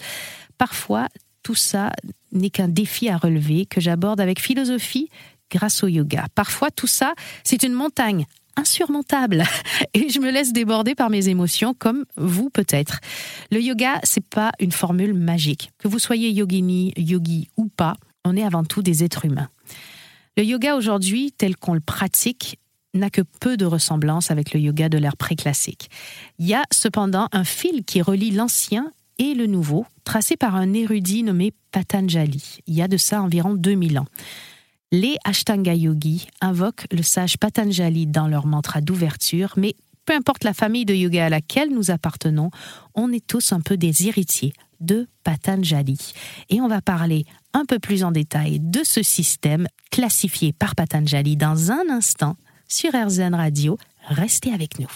Parfois, 0.58 1.08
tout 1.50 1.56
ça 1.56 1.92
n'est 2.32 2.52
qu'un 2.52 2.68
défi 2.68 3.10
à 3.10 3.18
relever 3.18 3.66
que 3.66 3.82
j'aborde 3.82 4.22
avec 4.22 4.40
philosophie 4.40 5.10
grâce 5.50 5.84
au 5.84 5.88
yoga. 5.88 6.28
Parfois, 6.36 6.70
tout 6.70 6.86
ça, 6.86 7.16
c'est 7.44 7.64
une 7.64 7.74
montagne 7.74 8.28
insurmontable 8.56 9.44
et 9.96 10.10
je 10.10 10.20
me 10.20 10.30
laisse 10.30 10.54
déborder 10.54 10.94
par 10.94 11.10
mes 11.10 11.28
émotions 11.28 11.74
comme 11.74 12.06
vous 12.18 12.52
peut-être. 12.52 13.00
Le 13.52 13.60
yoga, 13.60 14.00
c'est 14.04 14.24
pas 14.24 14.52
une 14.60 14.72
formule 14.72 15.16
magique. 15.16 15.72
Que 15.80 15.88
vous 15.88 15.98
soyez 15.98 16.30
yogini, 16.30 16.94
yogi 16.96 17.50
ou 17.58 17.66
pas, 17.66 17.96
on 18.24 18.38
est 18.38 18.44
avant 18.44 18.64
tout 18.64 18.84
des 18.84 19.04
êtres 19.04 19.26
humains. 19.26 19.50
Le 20.38 20.44
yoga 20.44 20.76
aujourd'hui, 20.76 21.32
tel 21.36 21.56
qu'on 21.56 21.74
le 21.74 21.80
pratique, 21.80 22.60
n'a 22.94 23.10
que 23.10 23.22
peu 23.40 23.58
de 23.58 23.66
ressemblance 23.66 24.30
avec 24.30 24.54
le 24.54 24.60
yoga 24.60 24.88
de 24.88 25.00
l'ère 25.00 25.18
préclassique. 25.18 25.90
Il 26.38 26.46
y 26.46 26.54
a 26.54 26.62
cependant 26.72 27.28
un 27.32 27.44
fil 27.44 27.84
qui 27.86 28.04
relie 28.04 28.30
l'ancien 28.30 28.92
et 29.20 29.36
le 29.36 29.46
nouveau, 29.46 29.86
tracé 30.04 30.38
par 30.38 30.56
un 30.56 30.74
érudit 30.74 31.24
nommé 31.24 31.54
Patanjali, 31.72 32.60
il 32.66 32.74
y 32.74 32.82
a 32.82 32.88
de 32.88 32.98
ça 32.98 33.22
environ 33.22 33.54
2000 33.54 34.00
ans. 34.00 34.08
Les 34.92 35.18
Ashtanga 35.24 35.76
Yogis 35.76 36.26
invoquent 36.42 36.88
le 36.92 37.04
sage 37.04 37.38
Patanjali 37.38 38.08
dans 38.08 38.28
leur 38.28 38.48
mantra 38.48 38.82
d'ouverture, 38.82 39.54
mais 39.56 39.76
peu 40.06 40.14
importe 40.16 40.44
la 40.44 40.56
famille 40.56 40.86
de 40.86 40.96
yoga 40.96 41.28
à 41.28 41.30
laquelle 41.30 41.70
nous 41.70 41.92
appartenons, 41.92 42.50
on 42.96 43.12
est 43.12 43.26
tous 43.28 43.54
un 43.54 43.62
peu 43.62 43.78
des 43.78 44.08
héritiers 44.08 44.54
de 44.80 45.08
Patanjali. 45.24 46.14
Et 46.50 46.62
on 46.62 46.68
va 46.68 46.82
parler 46.82 47.26
un 47.54 47.66
peu 47.66 47.78
plus 47.78 48.04
en 48.04 48.12
détail 48.12 48.60
de 48.60 48.84
ce 48.84 49.04
système 49.04 49.68
classifié 49.92 50.54
par 50.54 50.74
Patanjali 50.74 51.38
dans 51.38 51.72
un 51.72 51.90
instant 51.90 52.38
sur 52.68 52.92
RZN 52.94 53.36
Radio. 53.36 53.78
Restez 54.08 54.52
avec 54.52 54.80
nous. 54.80 54.90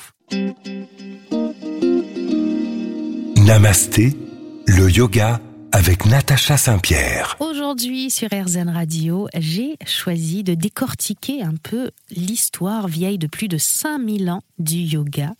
Namasté, 3.53 4.17
le 4.65 4.89
yoga 4.89 5.39
avec 5.72 6.07
Natacha 6.07 6.57
Saint-Pierre. 6.57 7.38
Aujourd'hui 7.39 8.10
sur 8.10 8.29
RZN 8.29 8.67
Radio, 8.67 9.27
j'ai 9.38 9.77
choisi 9.86 10.43
de 10.43 10.55
décortiquer 10.55 11.43
un 11.43 11.53
peu 11.62 11.91
l'histoire 12.10 12.88
vieille 12.88 13.19
de 13.19 13.27
plus 13.27 13.48
de 13.48 13.60
5000 13.60 14.31
ans 14.31 14.41
du 14.57 14.77
yoga 14.77 15.36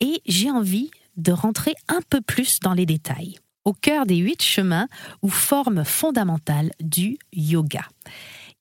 et 0.00 0.22
j'ai 0.24 0.50
envie 0.50 0.90
de 1.18 1.30
rentrer 1.30 1.74
un 1.88 2.00
peu 2.08 2.22
plus 2.22 2.58
dans 2.60 2.72
les 2.72 2.86
détails, 2.86 3.36
au 3.66 3.74
cœur 3.74 4.06
des 4.06 4.16
huit 4.16 4.42
chemins 4.42 4.88
ou 5.20 5.28
formes 5.28 5.84
fondamentales 5.84 6.70
du 6.80 7.18
yoga. 7.34 7.86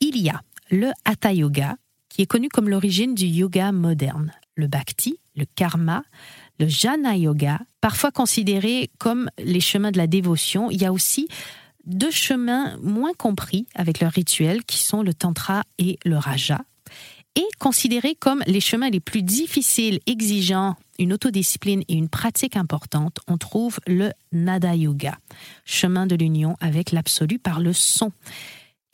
Il 0.02 0.18
y 0.18 0.30
a 0.30 0.42
le 0.70 0.92
Hatha 1.06 1.32
Yoga, 1.32 1.78
qui 2.10 2.24
est 2.24 2.28
connu 2.28 2.50
comme 2.50 2.68
l'origine 2.68 3.16
du 3.16 3.26
yoga 3.26 3.72
moderne, 3.72 4.34
le 4.56 4.68
Bhakti, 4.68 5.18
le 5.38 5.46
Karma, 5.56 6.04
le 6.62 6.68
Jana 6.68 7.18
Yoga, 7.18 7.60
parfois 7.82 8.12
considéré 8.12 8.92
comme 9.00 9.32
les 9.40 9.60
chemins 9.60 9.92
de 9.92 9.98
la 9.98 10.06
dévotion. 10.06 10.70
Il 10.70 10.80
y 10.80 10.86
a 10.86 10.94
aussi 10.94 11.28
deux 11.86 12.12
chemins 12.12 12.78
moins 12.84 13.14
compris 13.14 13.66
avec 13.74 14.00
leurs 14.00 14.12
rituels 14.12 14.64
qui 14.64 14.78
sont 14.78 15.02
le 15.02 15.16
Tantra 15.16 15.64
et 15.80 15.98
le 16.06 16.18
Raja. 16.18 16.62
Et 17.36 17.46
considérés 17.60 18.14
comme 18.14 18.44
les 18.46 18.60
chemins 18.60 18.92
les 18.92 19.00
plus 19.00 19.24
difficiles, 19.24 20.00
exigeant 20.06 20.76
une 21.00 21.14
autodiscipline 21.14 21.82
et 21.88 21.96
une 21.96 22.10
pratique 22.10 22.56
importante, 22.56 23.18
on 23.28 23.38
trouve 23.40 23.80
le 23.88 24.12
Nada 24.32 24.76
Yoga, 24.76 25.18
chemin 25.66 26.06
de 26.06 26.16
l'union 26.16 26.58
avec 26.60 26.92
l'absolu 26.92 27.40
par 27.40 27.60
le 27.60 27.74
son. 27.74 28.12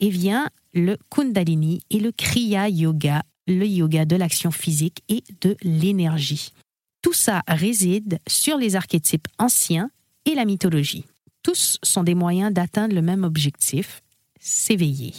Et 0.00 0.08
vient 0.08 0.48
le 0.72 0.96
Kundalini 1.10 1.82
et 1.90 2.00
le 2.00 2.12
Kriya 2.12 2.70
Yoga, 2.70 3.24
le 3.46 3.66
yoga 3.66 4.06
de 4.06 4.16
l'action 4.16 4.52
physique 4.52 5.02
et 5.08 5.22
de 5.40 5.56
l'énergie. 5.62 6.52
Tout 7.02 7.12
ça 7.12 7.42
réside 7.46 8.18
sur 8.26 8.56
les 8.56 8.76
archétypes 8.76 9.28
anciens 9.38 9.90
et 10.24 10.34
la 10.34 10.44
mythologie. 10.44 11.04
Tous 11.42 11.78
sont 11.82 12.02
des 12.02 12.14
moyens 12.14 12.52
d'atteindre 12.52 12.94
le 12.94 13.02
même 13.02 13.24
objectif, 13.24 14.02
s'éveiller. 14.40 15.14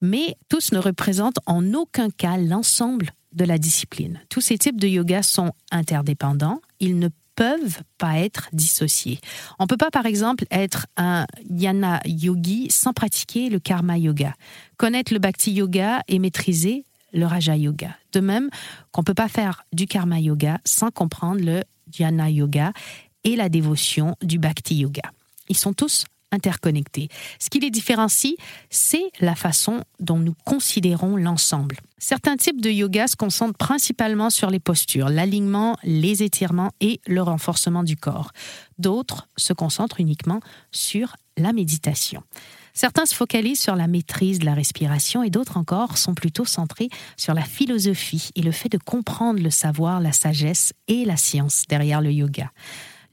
Mais 0.00 0.36
tous 0.48 0.72
ne 0.72 0.78
représentent 0.78 1.38
en 1.46 1.74
aucun 1.74 2.10
cas 2.10 2.36
l'ensemble 2.36 3.12
de 3.32 3.44
la 3.44 3.58
discipline. 3.58 4.20
Tous 4.28 4.40
ces 4.40 4.58
types 4.58 4.80
de 4.80 4.88
yoga 4.88 5.22
sont 5.22 5.52
interdépendants, 5.70 6.60
ils 6.80 6.98
ne 6.98 7.08
peuvent 7.36 7.82
pas 7.98 8.18
être 8.18 8.48
dissociés. 8.52 9.20
On 9.58 9.64
ne 9.64 9.68
peut 9.68 9.76
pas, 9.76 9.90
par 9.90 10.06
exemple, 10.06 10.46
être 10.50 10.86
un 10.96 11.26
yana 11.48 12.00
yogi 12.06 12.68
sans 12.70 12.94
pratiquer 12.94 13.50
le 13.50 13.60
karma 13.60 13.98
yoga. 13.98 14.34
Connaître 14.78 15.12
le 15.12 15.18
bhakti 15.18 15.52
yoga 15.52 16.02
et 16.08 16.18
maîtriser 16.18 16.84
le 17.12 17.26
Raja 17.26 17.56
Yoga. 17.56 17.96
De 18.12 18.20
même 18.20 18.50
qu'on 18.92 19.02
ne 19.02 19.06
peut 19.06 19.14
pas 19.14 19.28
faire 19.28 19.64
du 19.72 19.86
Karma 19.86 20.20
Yoga 20.20 20.58
sans 20.64 20.90
comprendre 20.90 21.40
le 21.40 21.62
Dhyana 21.86 22.30
Yoga 22.30 22.72
et 23.24 23.36
la 23.36 23.48
dévotion 23.48 24.16
du 24.22 24.38
Bhakti 24.38 24.76
Yoga. 24.76 25.12
Ils 25.48 25.56
sont 25.56 25.72
tous 25.72 26.04
interconnectés. 26.32 27.08
Ce 27.38 27.50
qui 27.50 27.60
les 27.60 27.70
différencie, 27.70 28.34
c'est 28.68 29.10
la 29.20 29.34
façon 29.34 29.82
dont 30.00 30.18
nous 30.18 30.34
considérons 30.44 31.16
l'ensemble. 31.16 31.76
Certains 31.98 32.36
types 32.36 32.60
de 32.60 32.70
yoga 32.70 33.06
se 33.06 33.16
concentrent 33.16 33.56
principalement 33.56 34.28
sur 34.28 34.50
les 34.50 34.58
postures, 34.58 35.08
l'alignement, 35.08 35.76
les 35.82 36.22
étirements 36.22 36.72
et 36.80 37.00
le 37.06 37.22
renforcement 37.22 37.84
du 37.84 37.96
corps. 37.96 38.32
D'autres 38.78 39.28
se 39.36 39.52
concentrent 39.52 40.00
uniquement 40.00 40.40
sur 40.72 41.16
la 41.38 41.52
méditation. 41.52 42.22
Certains 42.76 43.06
se 43.06 43.14
focalisent 43.14 43.62
sur 43.62 43.74
la 43.74 43.86
maîtrise 43.86 44.38
de 44.38 44.44
la 44.44 44.52
respiration 44.52 45.22
et 45.22 45.30
d'autres 45.30 45.56
encore 45.56 45.96
sont 45.96 46.12
plutôt 46.12 46.44
centrés 46.44 46.90
sur 47.16 47.32
la 47.32 47.40
philosophie 47.40 48.28
et 48.34 48.42
le 48.42 48.52
fait 48.52 48.68
de 48.68 48.76
comprendre 48.76 49.42
le 49.42 49.48
savoir, 49.48 49.98
la 49.98 50.12
sagesse 50.12 50.74
et 50.86 51.06
la 51.06 51.16
science 51.16 51.64
derrière 51.70 52.02
le 52.02 52.12
yoga. 52.12 52.52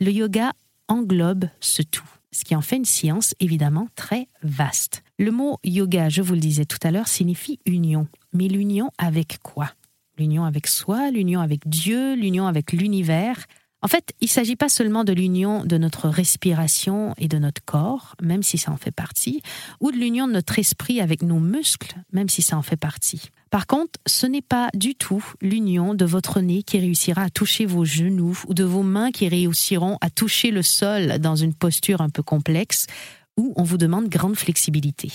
Le 0.01 0.12
yoga 0.12 0.51
englobe 0.89 1.46
ce 1.62 1.82
tout, 1.82 2.03
ce 2.34 2.43
qui 2.43 2.58
en 2.58 2.62
fait 2.62 2.75
une 2.75 2.84
science 2.84 3.36
évidemment 3.39 3.88
très 3.96 4.27
vaste. 4.41 5.01
Le 5.17 5.32
mot 5.32 5.60
yoga, 5.63 6.10
je 6.10 6.22
vous 6.22 6.34
le 6.34 6.41
disais 6.41 6.65
tout 6.65 6.79
à 6.84 6.91
l'heure, 6.91 7.08
signifie 7.08 7.60
union. 7.65 8.10
Mais 8.34 8.50
l'union 8.50 8.89
avec 8.98 9.38
quoi? 9.43 9.72
L'union 10.17 10.43
avec 10.43 10.67
soi, 10.67 11.10
l'union 11.10 11.39
avec 11.39 11.70
Dieu, 11.70 12.15
l'union 12.15 12.48
avec 12.48 12.74
l'univers. 12.74 13.46
En 13.83 13.89
fait, 13.89 14.13
il 14.21 14.25
ne 14.25 14.29
s'agit 14.29 14.55
pas 14.55 14.69
seulement 14.69 15.03
de 15.03 15.11
l'union 15.11 15.65
de 15.65 15.77
notre 15.77 16.07
respiration 16.07 17.13
et 17.17 17.27
de 17.27 17.37
notre 17.37 17.61
corps, 17.65 18.15
même 18.21 18.41
si 18.41 18.57
ça 18.57 18.71
en 18.71 18.77
fait 18.77 18.91
partie, 18.91 19.41
ou 19.81 19.91
de 19.91 19.97
l'union 19.97 20.25
de 20.25 20.31
notre 20.31 20.57
esprit 20.57 21.01
avec 21.01 21.21
nos 21.21 21.39
muscles, 21.39 21.97
même 22.13 22.29
si 22.29 22.41
ça 22.41 22.57
en 22.57 22.61
fait 22.61 22.77
partie. 22.77 23.29
Par 23.49 23.67
contre, 23.67 23.99
ce 24.05 24.25
n'est 24.25 24.41
pas 24.41 24.69
du 24.73 24.95
tout 24.95 25.23
l'union 25.41 25.95
de 25.95 26.05
votre 26.05 26.39
nez 26.39 26.63
qui 26.63 26.79
réussira 26.79 27.23
à 27.23 27.29
toucher 27.29 27.65
vos 27.65 27.83
genoux 27.83 28.39
ou 28.47 28.53
de 28.53 28.63
vos 28.63 28.83
mains 28.83 29.11
qui 29.11 29.27
réussiront 29.27 29.97
à 29.99 30.09
toucher 30.09 30.49
le 30.49 30.63
sol 30.63 31.19
dans 31.19 31.35
une 31.35 31.53
posture 31.53 31.99
un 31.99 32.09
peu 32.09 32.23
complexe 32.23 32.87
où 33.35 33.53
on 33.57 33.63
vous 33.63 33.77
demande 33.77 34.07
grande 34.07 34.37
flexibilité. 34.37 35.11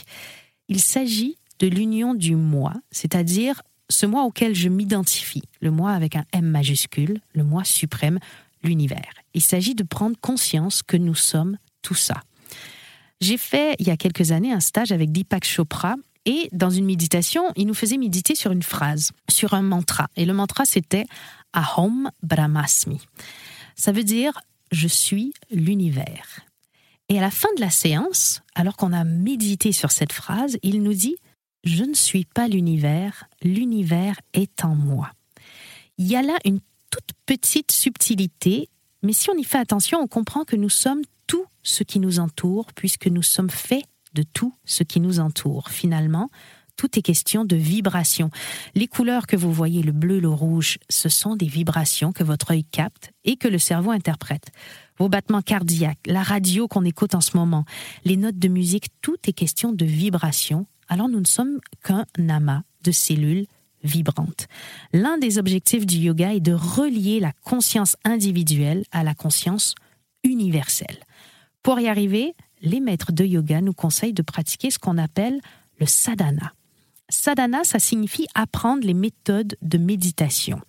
Il 0.69 0.81
s'agit 0.81 1.39
de 1.59 1.69
l'union 1.69 2.15
du 2.15 2.37
moi, 2.37 2.75
c'est-à-dire 2.91 3.63
ce 3.89 4.05
moi 4.05 4.25
auquel 4.25 4.55
je 4.55 4.69
m'identifie, 4.69 5.43
le 5.63 5.71
moi 5.71 5.93
avec 5.93 6.17
un 6.17 6.25
M 6.33 6.45
majuscule, 6.45 7.21
le 7.33 7.45
moi 7.45 7.65
suprême, 7.65 8.19
l'univers. 8.63 9.13
Il 9.35 9.43
s'agit 9.43 9.75
de 9.75 9.83
prendre 9.83 10.17
conscience 10.21 10.83
que 10.83 10.97
nous 10.97 11.15
sommes 11.15 11.59
tout 11.83 11.95
ça. 11.95 12.23
J'ai 13.21 13.37
fait 13.37 13.75
il 13.79 13.87
y 13.87 13.91
a 13.91 13.97
quelques 13.97 14.31
années 14.33 14.53
un 14.53 14.61
stage 14.61 14.93
avec 14.93 15.11
Deepak 15.11 15.45
Chopra 15.45 15.97
et 16.25 16.49
dans 16.53 16.71
une 16.71 16.85
méditation, 16.85 17.43
il 17.57 17.67
nous 17.67 17.75
faisait 17.75 17.97
méditer 17.97 18.35
sur 18.35 18.53
une 18.53 18.63
phrase, 18.63 19.13
sur 19.31 19.55
un 19.55 19.63
mantra. 19.63 20.09
Et 20.17 20.25
le 20.25 20.35
mantra, 20.35 20.65
c'était 20.65 21.07
Ahom 21.53 22.11
Brahmasmi. 22.23 23.01
Ça 23.77 23.93
veut 23.93 24.05
dire 24.05 24.41
je 24.71 24.89
suis 24.89 25.33
l'univers. 25.51 26.41
Et 27.09 27.19
à 27.19 27.23
la 27.23 27.31
fin 27.31 27.49
de 27.57 27.61
la 27.61 27.71
séance, 27.71 28.43
alors 28.55 28.77
qu'on 28.77 28.93
a 28.93 29.05
médité 29.05 29.73
sur 29.73 29.91
cette 29.91 30.13
phrase, 30.13 30.59
il 30.63 30.83
nous 30.83 30.93
dit 30.93 31.17
Je 31.65 31.85
ne 31.85 31.95
suis 31.95 32.27
pas 32.27 32.49
l'univers, 32.49 33.25
l'univers 33.43 34.21
est 34.35 34.65
en 34.65 34.75
moi. 34.75 35.11
Il 35.97 36.07
y 36.07 36.17
a 36.17 36.23
là 36.23 36.37
une 36.45 36.61
toute 36.91 37.11
petite 37.27 37.73
subtilité, 37.73 38.69
mais 39.03 39.13
si 39.13 39.31
on 39.31 39.35
y 39.35 39.45
fait 39.45 39.59
attention, 39.59 40.01
on 40.01 40.07
comprend 40.07 40.45
que 40.45 40.57
nous 40.57 40.71
sommes 40.71 41.03
tout 41.27 41.45
ce 41.63 41.83
qui 41.83 42.01
nous 42.01 42.19
entoure, 42.19 42.73
puisque 42.75 43.07
nous 43.07 43.23
sommes 43.23 43.51
faits 43.51 43.85
de 44.15 44.23
tout 44.23 44.55
ce 44.65 44.83
qui 44.83 45.01
nous 45.01 45.21
entoure. 45.21 45.69
Finalement, 45.69 46.31
tout 46.77 46.99
est 46.99 47.03
question 47.03 47.45
de 47.45 47.57
vibration. 47.57 48.31
Les 48.75 48.87
couleurs 48.87 49.27
que 49.27 49.37
vous 49.37 49.53
voyez, 49.53 49.83
le 49.83 49.93
bleu, 49.93 50.21
le 50.21 50.29
rouge, 50.29 50.79
ce 50.89 51.09
sont 51.09 51.37
des 51.37 51.47
vibrations 51.47 52.13
que 52.13 52.23
votre 52.23 52.53
œil 52.53 52.65
capte 52.65 53.11
et 53.25 53.37
que 53.37 53.49
le 53.49 53.59
cerveau 53.59 53.91
interprète. 53.91 54.51
Vos 54.99 55.09
battements 55.09 55.43
cardiaques, 55.43 55.99
la 56.07 56.23
radio 56.23 56.69
qu'on 56.69 56.85
écoute 56.85 57.15
en 57.15 57.21
ce 57.21 57.37
moment, 57.37 57.65
les 58.05 58.17
notes 58.17 58.39
de 58.39 58.49
musique, 58.49 58.89
tout 59.03 59.17
est 59.27 59.33
question 59.33 59.73
de 59.73 59.85
vibration. 59.85 60.67
Alors 60.89 61.09
nous 61.09 61.21
ne 61.21 61.27
sommes 61.27 61.59
qu'un 61.85 62.07
amas 62.29 62.63
de 62.85 62.93
cellules 62.93 63.47
vibrante. 63.83 64.47
L'un 64.93 65.19
des 65.19 65.39
objectifs 65.39 65.87
du 65.87 65.99
yoga 65.99 66.35
est 66.35 66.41
de 66.41 66.53
relier 66.53 67.21
la 67.21 67.33
conscience 67.45 67.97
individuelle 68.05 68.85
à 68.93 69.05
la 69.05 69.15
conscience 69.15 69.75
universelle. 70.25 70.99
Pour 71.63 71.81
y 71.81 71.89
arriver, 71.89 72.35
les 72.61 72.81
maîtres 72.81 73.13
de 73.13 73.25
yoga 73.25 73.61
nous 73.61 73.73
conseillent 73.73 74.13
de 74.13 74.23
pratiquer 74.23 74.71
ce 74.71 74.79
qu'on 74.79 74.99
appelle 74.99 75.41
le 75.79 75.87
sadhana. 75.87 76.53
Sadhana, 77.09 77.65
ça 77.65 77.79
signifie 77.79 78.27
apprendre 78.35 78.87
les 78.87 78.95
méthodes 78.95 79.57
de 79.63 79.79
méditation. 79.79 80.61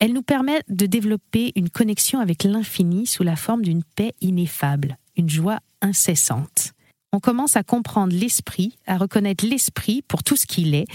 Elle 0.00 0.12
nous 0.12 0.22
permet 0.22 0.60
de 0.68 0.86
développer 0.86 1.52
une 1.54 1.70
connexion 1.70 2.18
avec 2.18 2.44
l'infini 2.44 3.06
sous 3.06 3.22
la 3.22 3.36
forme 3.36 3.62
d'une 3.62 3.84
paix 3.84 4.12
ineffable, 4.20 4.98
une 5.16 5.30
joie 5.30 5.60
incessante. 5.80 6.72
On 7.12 7.20
commence 7.20 7.56
à 7.56 7.62
comprendre 7.62 8.14
l'esprit, 8.14 8.76
à 8.86 8.98
reconnaître 8.98 9.46
l'esprit 9.46 10.02
pour 10.02 10.24
tout 10.24 10.36
ce 10.36 10.46
qu'il 10.46 10.74
est 10.74 10.86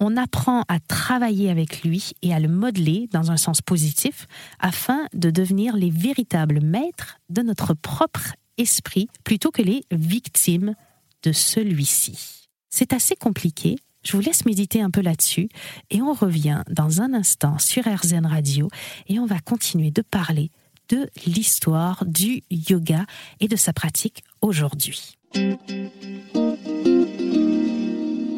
on 0.00 0.16
apprend 0.16 0.62
à 0.68 0.78
travailler 0.80 1.50
avec 1.50 1.82
lui 1.82 2.12
et 2.22 2.34
à 2.34 2.40
le 2.40 2.48
modeler 2.48 3.08
dans 3.12 3.30
un 3.30 3.36
sens 3.36 3.62
positif 3.62 4.26
afin 4.60 5.06
de 5.14 5.30
devenir 5.30 5.76
les 5.76 5.90
véritables 5.90 6.60
maîtres 6.60 7.18
de 7.30 7.42
notre 7.42 7.74
propre 7.74 8.34
esprit 8.58 9.08
plutôt 9.24 9.50
que 9.50 9.62
les 9.62 9.84
victimes 9.90 10.74
de 11.22 11.32
celui-ci. 11.32 12.48
C'est 12.70 12.92
assez 12.92 13.16
compliqué. 13.16 13.76
Je 14.04 14.12
vous 14.12 14.22
laisse 14.22 14.44
méditer 14.44 14.80
un 14.80 14.90
peu 14.90 15.00
là-dessus 15.00 15.48
et 15.90 16.00
on 16.02 16.12
revient 16.12 16.62
dans 16.70 17.00
un 17.00 17.12
instant 17.14 17.58
sur 17.58 17.84
RZN 17.84 18.26
Radio 18.26 18.68
et 19.08 19.18
on 19.18 19.26
va 19.26 19.40
continuer 19.40 19.90
de 19.90 20.02
parler 20.02 20.50
de 20.88 21.10
l'histoire 21.26 22.04
du 22.06 22.42
yoga 22.50 23.06
et 23.40 23.48
de 23.48 23.56
sa 23.56 23.72
pratique 23.72 24.22
aujourd'hui. 24.40 25.18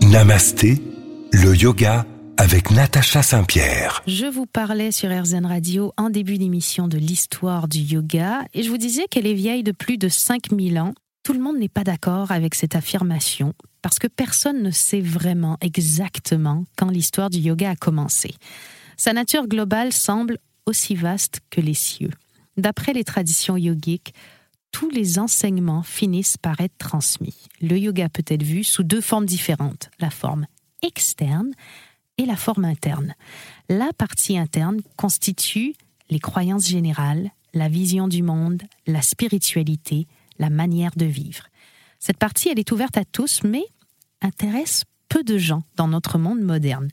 Namasté, 0.02 0.80
le 1.32 1.54
yoga 1.54 2.06
avec 2.36 2.70
Natacha 2.70 3.22
Saint-Pierre. 3.22 4.02
Je 4.06 4.26
vous 4.26 4.46
parlais 4.46 4.92
sur 4.92 5.10
RZN 5.10 5.46
Radio 5.46 5.92
en 5.96 6.10
début 6.10 6.38
d'émission 6.38 6.88
de 6.88 6.98
l'histoire 6.98 7.68
du 7.68 7.78
yoga 7.78 8.44
et 8.54 8.62
je 8.62 8.70
vous 8.70 8.78
disais 8.78 9.06
qu'elle 9.10 9.26
est 9.26 9.34
vieille 9.34 9.62
de 9.62 9.72
plus 9.72 9.98
de 9.98 10.08
5000 10.08 10.78
ans. 10.78 10.94
Tout 11.24 11.32
le 11.32 11.40
monde 11.40 11.58
n'est 11.58 11.68
pas 11.68 11.84
d'accord 11.84 12.30
avec 12.30 12.54
cette 12.54 12.76
affirmation 12.76 13.54
parce 13.82 13.98
que 13.98 14.06
personne 14.06 14.62
ne 14.62 14.70
sait 14.70 15.00
vraiment 15.00 15.58
exactement 15.60 16.64
quand 16.76 16.90
l'histoire 16.90 17.30
du 17.30 17.38
yoga 17.38 17.70
a 17.70 17.76
commencé. 17.76 18.34
Sa 18.96 19.12
nature 19.12 19.46
globale 19.46 19.92
semble 19.92 20.38
aussi 20.66 20.94
vaste 20.94 21.40
que 21.50 21.60
les 21.60 21.74
cieux. 21.74 22.10
D'après 22.56 22.92
les 22.92 23.04
traditions 23.04 23.56
yogiques, 23.56 24.14
tous 24.72 24.90
les 24.90 25.18
enseignements 25.18 25.82
finissent 25.82 26.36
par 26.36 26.60
être 26.60 26.76
transmis. 26.78 27.48
Le 27.60 27.78
yoga 27.78 28.08
peut 28.08 28.24
être 28.26 28.42
vu 28.42 28.64
sous 28.64 28.82
deux 28.82 29.00
formes 29.00 29.26
différentes, 29.26 29.90
la 30.00 30.10
forme 30.10 30.46
externe 30.82 31.52
et 32.18 32.26
la 32.26 32.36
forme 32.36 32.64
interne. 32.64 33.14
La 33.68 33.92
partie 33.92 34.38
interne 34.38 34.80
constitue 34.96 35.74
les 36.10 36.18
croyances 36.18 36.66
générales, 36.66 37.30
la 37.54 37.68
vision 37.68 38.08
du 38.08 38.22
monde, 38.22 38.62
la 38.86 39.02
spiritualité, 39.02 40.06
la 40.38 40.50
manière 40.50 40.92
de 40.96 41.06
vivre. 41.06 41.44
Cette 41.98 42.18
partie, 42.18 42.48
elle 42.48 42.58
est 42.58 42.72
ouverte 42.72 42.96
à 42.96 43.04
tous, 43.04 43.42
mais 43.42 43.64
intéresse 44.22 44.84
peu 45.08 45.22
de 45.22 45.38
gens 45.38 45.62
dans 45.76 45.88
notre 45.88 46.18
monde 46.18 46.40
moderne. 46.40 46.88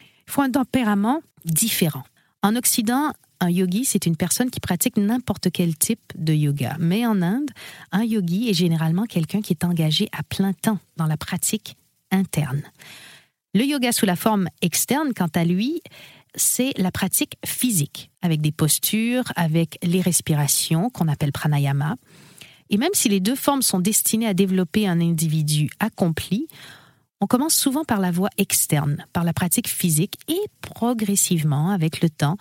Il 0.00 0.32
faut 0.32 0.42
un 0.42 0.50
tempérament 0.50 1.22
différent. 1.44 2.04
En 2.42 2.56
Occident, 2.56 3.12
un 3.40 3.50
yogi, 3.50 3.84
c'est 3.84 4.06
une 4.06 4.16
personne 4.16 4.50
qui 4.50 4.60
pratique 4.60 4.96
n'importe 4.96 5.50
quel 5.52 5.76
type 5.76 6.12
de 6.16 6.32
yoga. 6.32 6.76
Mais 6.80 7.06
en 7.06 7.22
Inde, 7.22 7.50
un 7.92 8.04
yogi 8.04 8.48
est 8.48 8.54
généralement 8.54 9.04
quelqu'un 9.04 9.40
qui 9.40 9.52
est 9.52 9.64
engagé 9.64 10.08
à 10.12 10.22
plein 10.22 10.52
temps 10.52 10.78
dans 10.96 11.06
la 11.06 11.16
pratique 11.16 11.76
interne. 12.10 12.62
Le 13.54 13.64
yoga 13.64 13.92
sous 13.92 14.06
la 14.06 14.16
forme 14.16 14.48
externe, 14.60 15.12
quant 15.14 15.30
à 15.34 15.44
lui, 15.44 15.80
c'est 16.34 16.72
la 16.76 16.90
pratique 16.90 17.36
physique, 17.44 18.10
avec 18.22 18.40
des 18.40 18.52
postures, 18.52 19.24
avec 19.36 19.78
les 19.82 20.00
respirations 20.00 20.90
qu'on 20.90 21.08
appelle 21.08 21.32
pranayama. 21.32 21.96
Et 22.70 22.76
même 22.76 22.92
si 22.92 23.08
les 23.08 23.20
deux 23.20 23.34
formes 23.34 23.62
sont 23.62 23.80
destinées 23.80 24.26
à 24.26 24.34
développer 24.34 24.86
un 24.86 25.00
individu 25.00 25.70
accompli, 25.80 26.48
on 27.20 27.26
commence 27.26 27.54
souvent 27.54 27.84
par 27.84 28.00
la 28.00 28.10
voie 28.10 28.28
externe, 28.36 29.04
par 29.12 29.24
la 29.24 29.32
pratique 29.32 29.68
physique, 29.68 30.18
et 30.28 30.40
progressivement, 30.60 31.70
avec 31.70 32.02
le 32.02 32.10
temps, 32.10 32.36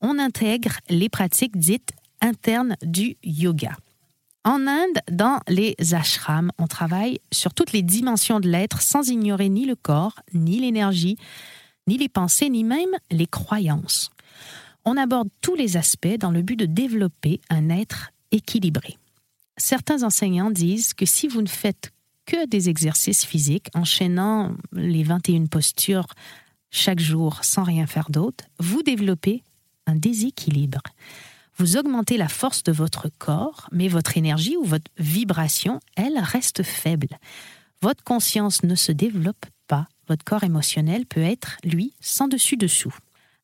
on 0.00 0.18
intègre 0.18 0.78
les 0.88 1.08
pratiques 1.08 1.58
dites 1.58 1.92
internes 2.20 2.76
du 2.82 3.16
yoga. 3.22 3.76
En 4.46 4.68
Inde, 4.68 5.00
dans 5.10 5.40
les 5.48 5.74
ashrams, 5.92 6.52
on 6.58 6.68
travaille 6.68 7.18
sur 7.32 7.52
toutes 7.52 7.72
les 7.72 7.82
dimensions 7.82 8.38
de 8.38 8.48
l'être 8.48 8.80
sans 8.80 9.08
ignorer 9.08 9.48
ni 9.48 9.66
le 9.66 9.74
corps, 9.74 10.20
ni 10.34 10.60
l'énergie, 10.60 11.16
ni 11.88 11.98
les 11.98 12.08
pensées, 12.08 12.48
ni 12.48 12.62
même 12.62 12.94
les 13.10 13.26
croyances. 13.26 14.08
On 14.84 14.96
aborde 14.96 15.30
tous 15.40 15.56
les 15.56 15.76
aspects 15.76 16.16
dans 16.20 16.30
le 16.30 16.42
but 16.42 16.54
de 16.54 16.66
développer 16.66 17.40
un 17.50 17.70
être 17.70 18.12
équilibré. 18.30 18.96
Certains 19.56 20.04
enseignants 20.04 20.52
disent 20.52 20.94
que 20.94 21.06
si 21.06 21.26
vous 21.26 21.42
ne 21.42 21.48
faites 21.48 21.90
que 22.24 22.46
des 22.46 22.68
exercices 22.68 23.24
physiques, 23.24 23.66
enchaînant 23.74 24.54
les 24.70 25.02
21 25.02 25.46
postures 25.46 26.06
chaque 26.70 27.00
jour 27.00 27.42
sans 27.42 27.64
rien 27.64 27.88
faire 27.88 28.10
d'autre, 28.10 28.44
vous 28.60 28.84
développez 28.84 29.42
un 29.88 29.96
déséquilibre. 29.96 30.82
Vous 31.58 31.78
augmentez 31.78 32.18
la 32.18 32.28
force 32.28 32.62
de 32.64 32.72
votre 32.72 33.08
corps, 33.18 33.68
mais 33.72 33.88
votre 33.88 34.18
énergie 34.18 34.58
ou 34.58 34.64
votre 34.64 34.90
vibration, 34.98 35.80
elle, 35.96 36.18
reste 36.18 36.62
faible. 36.62 37.08
Votre 37.80 38.04
conscience 38.04 38.62
ne 38.62 38.74
se 38.74 38.92
développe 38.92 39.46
pas. 39.66 39.88
Votre 40.06 40.24
corps 40.24 40.44
émotionnel 40.44 41.06
peut 41.06 41.22
être, 41.22 41.56
lui, 41.64 41.94
sans 41.98 42.28
dessus-dessous. 42.28 42.94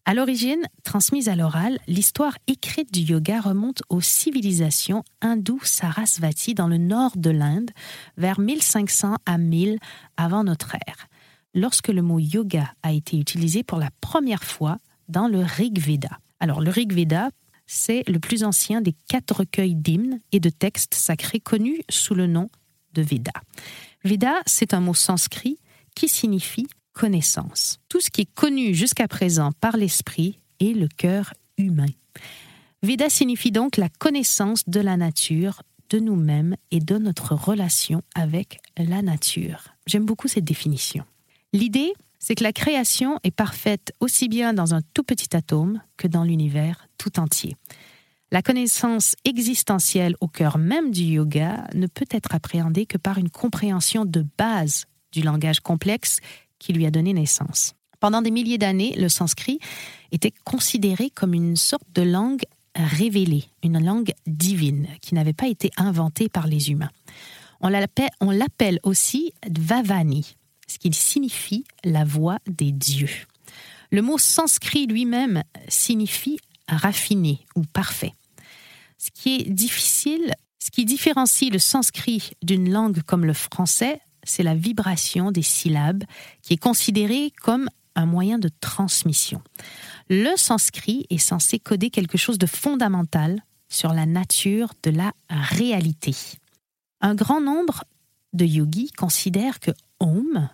À 0.04 0.12
l'origine, 0.12 0.62
transmise 0.82 1.30
à 1.30 1.36
l'oral, 1.36 1.78
l'histoire 1.86 2.36
écrite 2.48 2.92
du 2.92 3.00
yoga 3.00 3.40
remonte 3.40 3.82
aux 3.88 4.02
civilisations 4.02 5.04
hindoues 5.22 5.64
Sarasvati 5.64 6.52
dans 6.54 6.68
le 6.68 6.76
nord 6.76 7.12
de 7.16 7.30
l'Inde, 7.30 7.70
vers 8.18 8.40
1500 8.40 9.16
à 9.24 9.38
1000 9.38 9.78
avant 10.18 10.44
notre 10.44 10.74
ère, 10.74 11.08
lorsque 11.54 11.88
le 11.88 12.02
mot 12.02 12.18
yoga 12.18 12.74
a 12.82 12.92
été 12.92 13.16
utilisé 13.16 13.62
pour 13.62 13.78
la 13.78 13.90
première 14.02 14.44
fois 14.44 14.78
dans 15.08 15.28
le 15.28 15.40
Rig 15.40 15.78
Veda. 15.78 16.18
Alors, 16.40 16.60
le 16.60 16.70
Rig 16.70 16.92
Veda, 16.92 17.30
c'est 17.72 18.06
le 18.06 18.20
plus 18.20 18.44
ancien 18.44 18.82
des 18.82 18.94
quatre 19.08 19.38
recueils 19.38 19.74
d'hymnes 19.74 20.20
et 20.30 20.40
de 20.40 20.50
textes 20.50 20.92
sacrés 20.92 21.40
connus 21.40 21.80
sous 21.88 22.14
le 22.14 22.26
nom 22.26 22.50
de 22.92 23.00
Veda. 23.00 23.32
Veda, 24.04 24.42
c'est 24.44 24.74
un 24.74 24.80
mot 24.80 24.92
sanskrit 24.92 25.56
qui 25.94 26.08
signifie 26.08 26.66
connaissance. 26.92 27.78
Tout 27.88 28.00
ce 28.00 28.10
qui 28.10 28.20
est 28.20 28.34
connu 28.34 28.74
jusqu'à 28.74 29.08
présent 29.08 29.52
par 29.52 29.78
l'esprit 29.78 30.38
et 30.60 30.74
le 30.74 30.86
cœur 30.86 31.32
humain. 31.56 31.88
Veda 32.82 33.08
signifie 33.08 33.52
donc 33.52 33.78
la 33.78 33.88
connaissance 33.88 34.68
de 34.68 34.80
la 34.80 34.98
nature, 34.98 35.62
de 35.88 35.98
nous-mêmes 35.98 36.56
et 36.72 36.80
de 36.80 36.98
notre 36.98 37.34
relation 37.34 38.02
avec 38.14 38.60
la 38.76 39.00
nature. 39.00 39.68
J'aime 39.86 40.04
beaucoup 40.04 40.28
cette 40.28 40.44
définition. 40.44 41.04
L'idée, 41.54 41.94
c'est 42.22 42.36
que 42.36 42.44
la 42.44 42.52
création 42.52 43.18
est 43.24 43.32
parfaite 43.32 43.92
aussi 44.00 44.28
bien 44.28 44.54
dans 44.54 44.74
un 44.74 44.80
tout 44.94 45.02
petit 45.02 45.36
atome 45.36 45.82
que 45.96 46.06
dans 46.06 46.22
l'univers 46.22 46.86
tout 46.96 47.18
entier. 47.18 47.56
La 48.30 48.42
connaissance 48.42 49.16
existentielle 49.24 50.14
au 50.20 50.28
cœur 50.28 50.56
même 50.56 50.92
du 50.92 51.02
yoga 51.02 51.66
ne 51.74 51.86
peut 51.86 52.06
être 52.10 52.34
appréhendée 52.34 52.86
que 52.86 52.96
par 52.96 53.18
une 53.18 53.28
compréhension 53.28 54.06
de 54.06 54.24
base 54.38 54.86
du 55.10 55.20
langage 55.20 55.60
complexe 55.60 56.20
qui 56.58 56.72
lui 56.72 56.86
a 56.86 56.90
donné 56.90 57.12
naissance. 57.12 57.74
Pendant 58.00 58.22
des 58.22 58.30
milliers 58.30 58.56
d'années, 58.56 58.94
le 58.96 59.08
sanskrit 59.08 59.58
était 60.12 60.32
considéré 60.44 61.10
comme 61.10 61.34
une 61.34 61.56
sorte 61.56 61.86
de 61.92 62.02
langue 62.02 62.44
révélée, 62.74 63.44
une 63.62 63.84
langue 63.84 64.12
divine 64.26 64.86
qui 65.02 65.14
n'avait 65.14 65.34
pas 65.34 65.48
été 65.48 65.70
inventée 65.76 66.28
par 66.28 66.46
les 66.46 66.70
humains. 66.70 66.90
On 67.60 67.68
l'appelle 67.68 68.80
aussi 68.82 69.34
Dvavani, 69.46 70.36
ce 70.72 70.78
qui 70.78 70.92
signifie 70.92 71.64
la 71.84 72.04
voix 72.04 72.38
des 72.46 72.72
dieux. 72.72 73.10
Le 73.90 74.00
mot 74.00 74.16
sanskrit 74.16 74.86
lui-même 74.86 75.42
signifie 75.68 76.38
raffiné 76.66 77.40
ou 77.54 77.62
parfait. 77.62 78.14
Ce 78.96 79.10
qui 79.10 79.36
est 79.36 79.50
difficile, 79.50 80.32
ce 80.58 80.70
qui 80.70 80.84
différencie 80.84 81.50
le 81.50 81.58
sanskrit 81.58 82.30
d'une 82.42 82.72
langue 82.72 83.02
comme 83.02 83.26
le 83.26 83.34
français, 83.34 84.00
c'est 84.24 84.42
la 84.42 84.54
vibration 84.54 85.30
des 85.30 85.42
syllabes 85.42 86.04
qui 86.40 86.54
est 86.54 86.62
considérée 86.62 87.32
comme 87.42 87.68
un 87.94 88.06
moyen 88.06 88.38
de 88.38 88.48
transmission. 88.60 89.42
Le 90.08 90.34
sanskrit 90.36 91.06
est 91.10 91.18
censé 91.18 91.58
coder 91.58 91.90
quelque 91.90 92.16
chose 92.16 92.38
de 92.38 92.46
fondamental 92.46 93.42
sur 93.68 93.92
la 93.92 94.06
nature 94.06 94.72
de 94.82 94.90
la 94.90 95.12
réalité. 95.28 96.14
Un 97.00 97.14
grand 97.14 97.40
nombre 97.40 97.84
de 98.32 98.46
yogis 98.46 98.92
considèrent 98.92 99.60
que 99.60 99.72
Om 100.00 100.48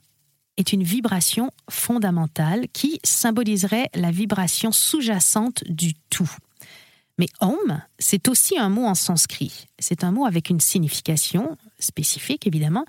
est 0.59 0.73
une 0.73 0.83
vibration 0.83 1.51
fondamentale 1.71 2.67
qui 2.73 3.01
symboliserait 3.05 3.89
la 3.95 4.11
vibration 4.11 4.73
sous-jacente 4.73 5.65
du 5.67 5.95
tout. 6.11 6.31
Mais 7.17 7.29
Om, 7.41 7.81
c'est 7.99 8.29
aussi 8.29 8.59
un 8.59 8.69
mot 8.69 8.85
en 8.85 8.95
sanskrit. 8.95 9.67
C'est 9.79 10.05
un 10.05 10.13
mot 10.13 10.27
avec 10.27 10.51
une 10.51 10.61
signification 10.61 11.57
spécifique, 11.79 12.47
évidemment, 12.47 12.85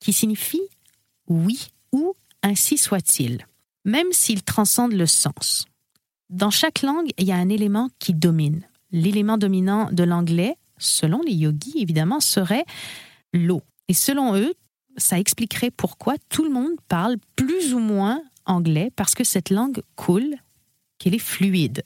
qui 0.00 0.12
signifie 0.12 0.62
oui 1.28 1.68
ou 1.92 2.14
ainsi 2.42 2.78
soit-il, 2.78 3.46
même 3.84 4.12
s'il 4.12 4.42
transcende 4.42 4.92
le 4.92 5.06
sens. 5.06 5.66
Dans 6.30 6.50
chaque 6.50 6.82
langue, 6.82 7.10
il 7.18 7.26
y 7.26 7.32
a 7.32 7.36
un 7.36 7.48
élément 7.48 7.88
qui 7.98 8.14
domine. 8.14 8.62
L'élément 8.92 9.38
dominant 9.38 9.90
de 9.92 10.04
l'anglais, 10.04 10.56
selon 10.78 11.20
les 11.22 11.32
yogis 11.32 11.74
évidemment, 11.76 12.20
serait 12.20 12.64
l'eau. 13.32 13.62
Et 13.88 13.94
selon 13.94 14.36
eux, 14.36 14.54
ça 14.98 15.18
expliquerait 15.18 15.70
pourquoi 15.70 16.16
tout 16.28 16.44
le 16.44 16.50
monde 16.50 16.72
parle 16.88 17.16
plus 17.36 17.74
ou 17.74 17.78
moins 17.78 18.22
anglais, 18.44 18.90
parce 18.96 19.14
que 19.14 19.24
cette 19.24 19.50
langue 19.50 19.82
coule, 19.96 20.36
qu'elle 20.98 21.14
est 21.14 21.18
fluide. 21.18 21.84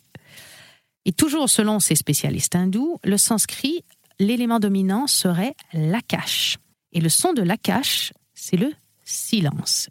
Et 1.05 1.12
toujours 1.12 1.51
selon 1.51 1.81
ces 1.81 1.96
spécialistes 1.96 2.55
hindous, 2.55 2.98
le 3.05 3.18
sanskrit, 3.18 3.85
l'élément 4.18 4.61
dominant 4.61 5.07
serait 5.07 5.55
l'akash. 5.72 6.59
Et 6.92 7.01
le 7.01 7.09
son 7.09 7.33
de 7.33 7.42
l'akash, 7.42 8.12
c'est 8.35 8.57
le 8.57 8.72
silence. 9.05 9.88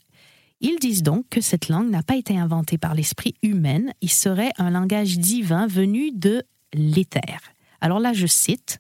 Ils 0.62 0.80
disent 0.80 1.04
donc 1.04 1.28
que 1.30 1.42
cette 1.42 1.70
langue 1.70 1.90
n'a 1.90 2.04
pas 2.04 2.16
été 2.16 2.38
inventée 2.38 2.78
par 2.78 2.94
l'esprit 2.94 3.36
humain, 3.42 3.82
il 4.02 4.12
serait 4.12 4.52
un 4.58 4.70
langage 4.70 5.18
divin 5.18 5.68
venu 5.68 6.12
de 6.12 6.44
l'éther. 6.74 7.40
Alors 7.82 8.00
là, 8.00 8.14
je 8.14 8.28
cite, 8.28 8.80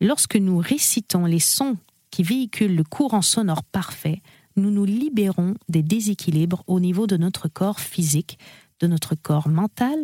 Lorsque 0.00 0.36
nous 0.36 0.58
récitons 0.58 1.26
les 1.26 1.40
sons 1.40 1.76
qui 2.20 2.24
véhiculent 2.24 2.76
le 2.76 2.84
courant 2.84 3.22
sonore 3.22 3.62
parfait, 3.62 4.20
nous 4.54 4.70
nous 4.70 4.84
libérons 4.84 5.54
des 5.70 5.82
déséquilibres 5.82 6.62
au 6.66 6.78
niveau 6.78 7.06
de 7.06 7.16
notre 7.16 7.48
corps 7.48 7.80
physique, 7.80 8.38
de 8.78 8.86
notre 8.86 9.14
corps 9.14 9.48
mental 9.48 9.96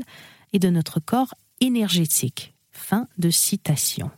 et 0.54 0.58
de 0.58 0.70
notre 0.70 0.98
corps 0.98 1.34
énergétique. 1.60 2.54
Fin 2.70 3.06
de 3.18 3.28
citation. 3.28 4.10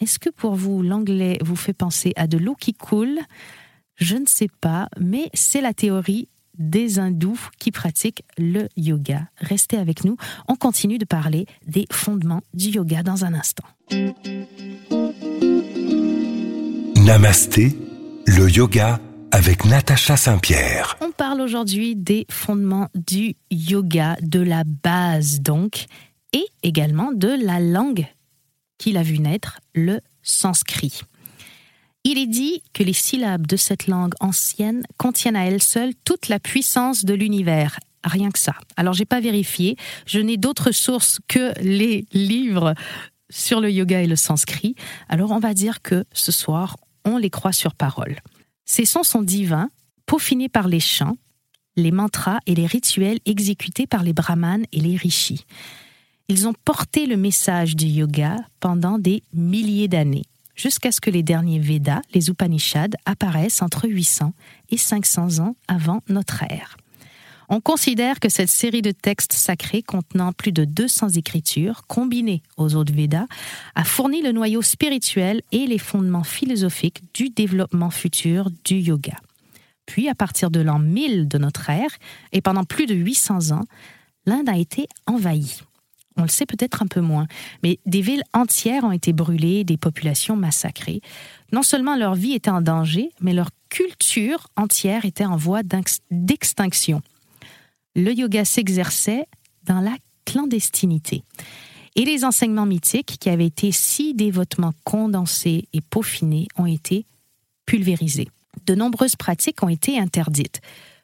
Est-ce 0.00 0.18
que 0.18 0.30
pour 0.30 0.54
vous, 0.54 0.80
l'anglais 0.80 1.36
vous 1.42 1.56
fait 1.56 1.74
penser 1.74 2.14
à 2.16 2.26
de 2.26 2.38
l'eau 2.38 2.54
qui 2.54 2.72
coule? 2.72 3.18
Je 3.96 4.16
ne 4.16 4.26
sais 4.26 4.48
pas, 4.62 4.88
mais 4.98 5.28
c'est 5.34 5.60
la 5.60 5.74
théorie 5.74 6.30
des 6.56 6.98
hindous 6.98 7.50
qui 7.58 7.70
pratiquent 7.70 8.22
le 8.38 8.66
yoga. 8.78 9.28
Restez 9.36 9.76
avec 9.76 10.04
nous, 10.04 10.16
on 10.48 10.56
continue 10.56 10.96
de 10.96 11.04
parler 11.04 11.44
des 11.66 11.84
fondements 11.92 12.40
du 12.54 12.70
yoga 12.70 13.02
dans 13.02 13.26
un 13.26 13.34
instant. 13.34 13.66
Namasté, 17.06 17.78
le 18.26 18.50
yoga 18.50 18.98
avec 19.30 19.64
Natacha 19.64 20.16
Saint-Pierre. 20.16 20.98
On 21.00 21.12
parle 21.12 21.40
aujourd'hui 21.40 21.94
des 21.94 22.26
fondements 22.28 22.88
du 22.96 23.36
yoga, 23.48 24.16
de 24.22 24.40
la 24.40 24.64
base 24.64 25.40
donc, 25.40 25.84
et 26.32 26.44
également 26.64 27.12
de 27.12 27.28
la 27.28 27.60
langue 27.60 28.08
qu'il 28.76 28.96
a 28.96 29.04
vu 29.04 29.20
naître, 29.20 29.60
le 29.72 30.00
sanskrit. 30.24 31.02
Il 32.02 32.18
est 32.18 32.26
dit 32.26 32.64
que 32.72 32.82
les 32.82 32.92
syllabes 32.92 33.46
de 33.46 33.56
cette 33.56 33.86
langue 33.86 34.14
ancienne 34.18 34.82
contiennent 34.96 35.36
à 35.36 35.46
elles 35.46 35.62
seules 35.62 35.94
toute 36.04 36.26
la 36.26 36.40
puissance 36.40 37.04
de 37.04 37.14
l'univers. 37.14 37.78
Rien 38.02 38.32
que 38.32 38.38
ça. 38.40 38.54
Alors 38.76 38.94
j'ai 38.94 39.04
pas 39.04 39.20
vérifié, 39.20 39.76
je 40.06 40.18
n'ai 40.18 40.38
d'autres 40.38 40.72
sources 40.72 41.20
que 41.28 41.52
les 41.62 42.04
livres 42.12 42.74
sur 43.30 43.60
le 43.60 43.70
yoga 43.70 44.02
et 44.02 44.08
le 44.08 44.16
sanskrit. 44.16 44.74
Alors 45.08 45.30
on 45.30 45.38
va 45.38 45.54
dire 45.54 45.82
que 45.82 46.04
ce 46.12 46.32
soir, 46.32 46.76
on 47.06 47.16
les 47.16 47.30
croit 47.30 47.52
sur 47.52 47.74
parole. 47.74 48.20
Ces 48.66 48.84
sons 48.84 49.04
sont 49.04 49.22
divins, 49.22 49.70
peaufinés 50.04 50.48
par 50.50 50.68
les 50.68 50.80
chants, 50.80 51.16
les 51.76 51.92
mantras 51.92 52.40
et 52.46 52.54
les 52.54 52.66
rituels 52.66 53.20
exécutés 53.24 53.86
par 53.86 54.02
les 54.02 54.12
brahmanes 54.12 54.66
et 54.72 54.80
les 54.80 54.96
rishis. 54.96 55.44
Ils 56.28 56.48
ont 56.48 56.54
porté 56.64 57.06
le 57.06 57.16
message 57.16 57.76
du 57.76 57.86
yoga 57.86 58.36
pendant 58.58 58.98
des 58.98 59.22
milliers 59.32 59.88
d'années, 59.88 60.24
jusqu'à 60.56 60.90
ce 60.90 61.00
que 61.00 61.10
les 61.10 61.22
derniers 61.22 61.60
Védas, 61.60 62.02
les 62.12 62.28
Upanishads, 62.28 62.96
apparaissent 63.04 63.62
entre 63.62 63.88
800 63.88 64.32
et 64.70 64.76
500 64.76 65.38
ans 65.38 65.56
avant 65.68 66.02
notre 66.08 66.42
ère. 66.42 66.76
On 67.48 67.60
considère 67.60 68.18
que 68.18 68.28
cette 68.28 68.48
série 68.48 68.82
de 68.82 68.90
textes 68.90 69.32
sacrés 69.32 69.82
contenant 69.82 70.32
plus 70.32 70.52
de 70.52 70.64
200 70.64 71.10
écritures, 71.10 71.86
combinées 71.86 72.42
aux 72.56 72.74
autres 72.74 72.92
Védas, 72.92 73.26
a 73.74 73.84
fourni 73.84 74.22
le 74.22 74.32
noyau 74.32 74.62
spirituel 74.62 75.42
et 75.52 75.66
les 75.66 75.78
fondements 75.78 76.24
philosophiques 76.24 77.02
du 77.14 77.30
développement 77.30 77.90
futur 77.90 78.50
du 78.64 78.76
yoga. 78.76 79.16
Puis, 79.86 80.08
à 80.08 80.14
partir 80.14 80.50
de 80.50 80.60
l'an 80.60 80.80
1000 80.80 81.28
de 81.28 81.38
notre 81.38 81.70
ère, 81.70 81.90
et 82.32 82.40
pendant 82.40 82.64
plus 82.64 82.86
de 82.86 82.94
800 82.94 83.52
ans, 83.52 83.64
l'Inde 84.26 84.48
a 84.48 84.56
été 84.56 84.88
envahie. 85.06 85.60
On 86.16 86.22
le 86.22 86.28
sait 86.28 86.46
peut-être 86.46 86.82
un 86.82 86.86
peu 86.86 87.00
moins, 87.00 87.26
mais 87.62 87.78
des 87.86 88.00
villes 88.00 88.24
entières 88.32 88.84
ont 88.84 88.92
été 88.92 89.12
brûlées, 89.12 89.64
des 89.64 89.76
populations 89.76 90.34
massacrées. 90.34 91.02
Non 91.52 91.62
seulement 91.62 91.94
leur 91.94 92.14
vie 92.14 92.32
était 92.32 92.50
en 92.50 92.62
danger, 92.62 93.10
mais 93.20 93.34
leur 93.34 93.50
culture 93.68 94.48
entière 94.56 95.04
était 95.04 95.26
en 95.26 95.36
voie 95.36 95.60
d'extinction 96.10 97.02
le 97.96 98.12
yoga 98.12 98.44
s'exerçait 98.44 99.26
dans 99.64 99.80
la 99.80 99.96
clandestinité. 100.24 101.24
Et 101.96 102.04
les 102.04 102.24
enseignements 102.24 102.66
mythiques 102.66 103.16
qui 103.18 103.30
avaient 103.30 103.46
été 103.46 103.72
si 103.72 104.14
dévotement 104.14 104.74
condensés 104.84 105.66
et 105.72 105.80
peaufinés 105.80 106.46
ont 106.56 106.66
été 106.66 107.06
pulvérisés. 107.64 108.28
De 108.66 108.74
nombreuses 108.74 109.16
pratiques 109.16 109.62
ont 109.62 109.68
été 109.68 109.98
interdites. 109.98 110.60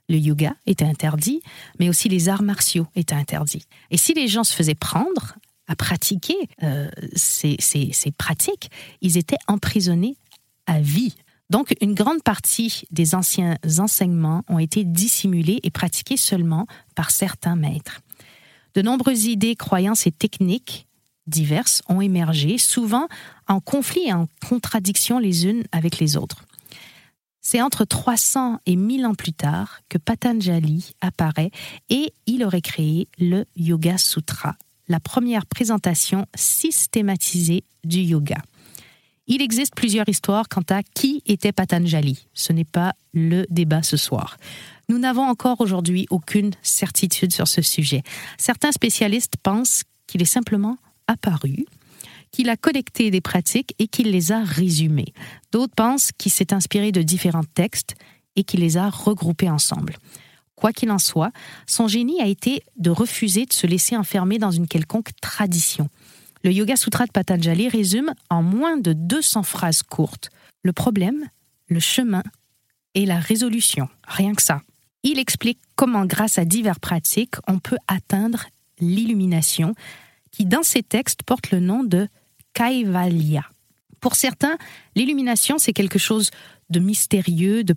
Le 0.09 0.17
yoga 0.17 0.55
était 0.67 0.85
interdit, 0.85 1.41
mais 1.79 1.89
aussi 1.89 2.09
les 2.11 2.29
arts 2.29 2.43
martiaux 2.43 2.87
étaient 2.95 3.15
interdits. 3.15 3.65
Et 3.91 3.97
si 3.97 4.13
les 4.13 4.29
gens 4.29 4.45
se 4.45 4.55
faisaient 4.55 4.75
prendre 4.75 5.37
à 5.69 5.77
pratiquer 5.77 6.37
euh, 6.63 6.91
ces, 7.15 7.57
ces 7.59 8.11
pratiques, 8.19 8.71
ils 9.01 9.17
étaient 9.17 9.39
emprisonnés 9.49 10.17
à 10.67 10.81
vie. 10.81 11.15
Donc, 11.51 11.75
une 11.81 11.95
grande 11.95 12.23
partie 12.23 12.85
des 12.91 13.15
anciens 13.15 13.57
enseignements 13.79 14.43
ont 14.49 14.59
été 14.59 14.85
dissimulés 14.85 15.61
et 15.63 15.71
pratiqués 15.71 16.17
seulement 16.17 16.67
par 16.95 17.11
certains 17.11 17.57
maîtres. 17.57 18.01
De 18.75 18.83
nombreuses 18.83 19.27
idées, 19.27 19.55
croyances 19.55 20.07
et 20.07 20.13
techniques 20.13 20.87
diverses 21.27 21.83
ont 21.89 22.01
émergé, 22.01 22.59
souvent 22.59 23.07
en 23.49 23.61
conflit 23.61 24.09
et 24.09 24.13
en 24.13 24.27
contradiction 24.49 25.19
les 25.19 25.47
unes 25.47 25.65
avec 25.73 25.99
les 25.99 26.17
autres. 26.17 26.45
C'est 27.41 27.61
entre 27.61 27.85
300 27.85 28.61
et 28.67 28.77
1000 28.77 29.05
ans 29.05 29.15
plus 29.15 29.33
tard 29.33 29.81
que 29.89 29.99
Patanjali 29.99 30.95
apparaît 31.01 31.51
et 31.91 32.13
il 32.27 32.45
aurait 32.45 32.61
créé 32.61 33.09
le 33.19 33.45
Yoga 33.57 33.99
Sutra, 33.99 34.57
la 34.89 35.01
première 35.01 35.47
présentation 35.47 36.27
systématisée 36.35 37.65
du 37.85 37.99
yoga. 37.99 38.39
Il 39.35 39.41
existe 39.41 39.75
plusieurs 39.75 40.11
histoires 40.11 40.47
quant 40.47 40.65
à 40.69 40.83
qui 40.83 41.23
était 41.25 41.53
Patanjali. 41.53 42.27
Ce 42.35 42.53
n'est 42.53 42.67
pas 42.67 42.93
le 43.15 43.47
débat 43.49 43.83
ce 43.83 43.97
soir. 43.97 44.37
Nous 44.91 44.99
n'avons 44.99 45.23
encore 45.23 45.63
aujourd'hui 45.63 46.07
aucune 46.11 46.51
certitude 46.61 47.33
sur 47.33 47.49
ce 47.49 47.63
sujet. 47.63 48.03
Certains 48.37 48.73
spécialistes 48.73 49.37
pensent 49.43 49.85
qu'il 50.07 50.21
est 50.21 50.27
simplement 50.27 50.77
apparu, 51.07 51.65
qu'il 52.31 52.51
a 52.51 52.59
collecté 52.59 53.11
des 53.11 53.23
pratiques 53.23 53.75
et 53.79 53.89
qu'il 53.89 54.11
les 54.11 54.33
a 54.33 54.45
résumées. 54.45 55.15
D'autres 55.51 55.75
pensent 55.75 56.11
qu'il 56.19 56.31
s'est 56.31 56.53
inspiré 56.53 56.93
de 56.93 57.01
différents 57.01 57.49
textes 57.55 57.95
et 58.37 58.45
qu'il 58.45 58.61
les 58.61 58.77
a 58.77 58.91
regroupés 58.91 59.49
ensemble. 59.49 59.97
Quoi 60.57 60.75
qu'il 60.75 60.91
en 60.91 60.99
soit, 60.99 61.33
son 61.67 61.89
génie 61.89 62.21
a 62.21 62.27
été 62.27 62.63
de 62.77 62.91
refuser 62.91 63.47
de 63.47 63.53
se 63.55 63.67
laisser 63.67 63.97
enfermer 63.97 64.39
dans 64.39 64.51
une 64.51 64.69
quelconque 64.69 65.13
tradition. 65.23 65.89
Le 66.45 66.53
Yoga 66.53 66.75
Sutra 66.77 67.07
de 67.07 67.13
Patanjali 67.13 67.69
résume 67.69 68.13
en 68.29 68.43
moins 68.43 68.77
de 68.77 68.93
200 68.93 69.45
phrases 69.45 69.83
courtes 69.83 70.31
le 70.63 70.73
problème, 70.73 71.29
le 71.69 71.81
chemin 71.81 72.23
et 72.95 73.07
la 73.07 73.19
résolution. 73.19 73.89
Rien 74.07 74.35
que 74.35 74.43
ça. 74.43 74.61
Il 75.03 75.19
explique 75.19 75.59
comment, 75.77 76.05
grâce 76.05 76.39
à 76.39 76.45
diverses 76.45 76.79
pratiques, 76.79 77.35
on 77.49 77.59
peut 77.59 77.79
atteindre 77.89 78.47
l'illumination, 78.79 79.75
qui 80.31 80.45
dans 80.45 80.63
ses 80.63 80.83
textes 80.83 81.23
porte 81.23 81.51
le 81.51 81.61
nom 81.61 81.85
de 81.85 82.09
Kaivalya. 82.55 83.45
Pour 84.01 84.17
certains, 84.17 84.57
l'illumination, 84.97 85.59
c'est 85.59 85.73
quelque 85.73 85.99
chose 85.99 86.31
de 86.71 86.81
mystérieux, 86.81 87.63
de, 87.63 87.75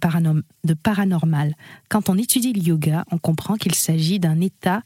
de 0.63 0.73
paranormal. 0.73 1.55
Quand 1.89 2.09
on 2.09 2.17
étudie 2.17 2.53
le 2.53 2.61
yoga, 2.61 3.05
on 3.11 3.17
comprend 3.17 3.55
qu'il 3.55 3.75
s'agit 3.75 4.19
d'un 4.19 4.41
état 4.41 4.81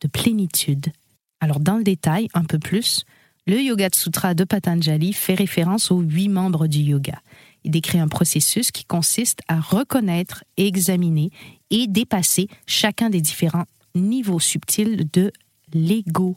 de 0.00 0.08
plénitude. 0.08 0.92
Alors 1.40 1.60
dans 1.60 1.76
le 1.76 1.84
détail, 1.84 2.28
un 2.34 2.44
peu 2.44 2.58
plus, 2.58 3.04
le 3.46 3.60
Yoga 3.60 3.88
Sutra 3.92 4.34
de 4.34 4.44
Patanjali 4.44 5.12
fait 5.12 5.34
référence 5.34 5.90
aux 5.90 6.00
huit 6.00 6.28
membres 6.28 6.68
du 6.68 6.78
yoga. 6.78 7.20
Il 7.64 7.70
décrit 7.70 7.98
un 7.98 8.08
processus 8.08 8.70
qui 8.70 8.84
consiste 8.84 9.40
à 9.48 9.60
reconnaître, 9.60 10.44
examiner 10.56 11.30
et 11.70 11.86
dépasser 11.86 12.48
chacun 12.66 13.10
des 13.10 13.20
différents 13.20 13.66
niveaux 13.94 14.40
subtils 14.40 15.08
de 15.12 15.32
l'ego. 15.72 16.36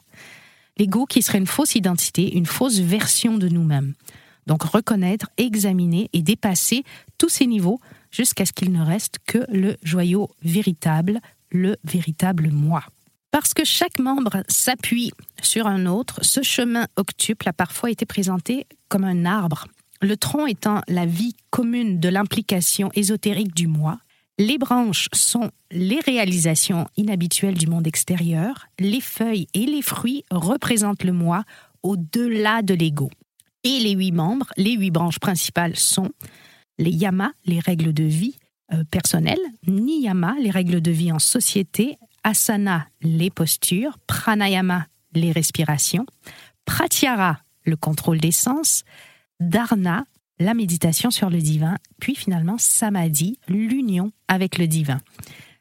L'ego 0.77 1.05
qui 1.05 1.21
serait 1.21 1.37
une 1.37 1.47
fausse 1.47 1.75
identité, 1.75 2.35
une 2.35 2.45
fausse 2.45 2.79
version 2.79 3.37
de 3.37 3.49
nous-mêmes. 3.49 3.93
Donc 4.47 4.63
reconnaître, 4.63 5.29
examiner 5.37 6.09
et 6.13 6.21
dépasser 6.21 6.83
tous 7.17 7.29
ces 7.29 7.47
niveaux 7.47 7.79
jusqu'à 8.11 8.45
ce 8.45 8.53
qu'il 8.53 8.71
ne 8.71 8.83
reste 8.83 9.19
que 9.25 9.45
le 9.49 9.77
joyau 9.83 10.29
véritable, 10.43 11.19
le 11.51 11.77
véritable 11.83 12.49
moi. 12.51 12.83
Parce 13.35 13.53
que 13.53 13.65
chaque 13.65 13.99
membre 13.99 14.43
s'appuie 14.47 15.11
sur 15.41 15.67
un 15.67 15.87
autre, 15.87 16.21
ce 16.23 16.41
chemin 16.41 16.87
octuple 16.95 17.49
a 17.49 17.51
parfois 17.51 17.91
été 17.91 18.05
présenté 18.05 18.65
comme 18.87 19.03
un 19.03 19.25
arbre, 19.25 19.67
le 20.01 20.15
tronc 20.15 20.47
étant 20.47 20.79
la 20.87 21.05
vie 21.05 21.35
commune 21.49 21.99
de 21.99 22.07
l'implication 22.07 22.91
ésotérique 22.93 23.53
du 23.53 23.67
moi. 23.67 23.99
Les 24.37 24.57
branches 24.57 25.09
sont 25.11 25.51
les 25.69 25.99
réalisations 25.99 26.87
inhabituelles 26.95 27.57
du 27.57 27.67
monde 27.67 27.87
extérieur, 27.87 28.67
les 28.79 29.01
feuilles 29.01 29.47
et 29.53 29.65
les 29.65 29.81
fruits 29.81 30.23
représentent 30.31 31.03
le 31.03 31.11
moi 31.11 31.43
au-delà 31.83 32.61
de 32.61 32.73
l'ego. 32.73 33.09
Et 33.65 33.79
les 33.79 33.91
huit 33.91 34.13
membres, 34.13 34.47
les 34.55 34.77
huit 34.77 34.91
branches 34.91 35.19
principales 35.19 35.75
sont 35.75 36.11
les 36.77 36.91
yamas, 36.91 37.33
les 37.43 37.59
règles 37.59 37.91
de 37.91 38.05
vie 38.05 38.37
euh, 38.71 38.85
personnelles, 38.89 39.37
niyama, 39.67 40.35
les 40.39 40.51
règles 40.51 40.79
de 40.79 40.91
vie 40.91 41.11
en 41.11 41.19
société, 41.19 41.97
asana, 42.25 42.87
les 43.01 43.29
postures, 43.29 43.97
pranayama, 44.07 44.87
les 45.13 45.31
respirations, 45.31 46.05
pratyahara, 46.65 47.39
le 47.63 47.77
contrôle 47.77 48.19
des 48.19 48.31
sens, 48.31 48.83
dharna, 49.39 50.05
la 50.39 50.55
méditation 50.55 51.11
sur 51.11 51.29
le 51.29 51.37
divin, 51.37 51.77
puis 52.01 52.15
finalement 52.15 52.57
samadhi, 52.57 53.39
l'union 53.47 54.11
avec 54.27 54.57
le 54.57 54.67
divin. 54.67 54.99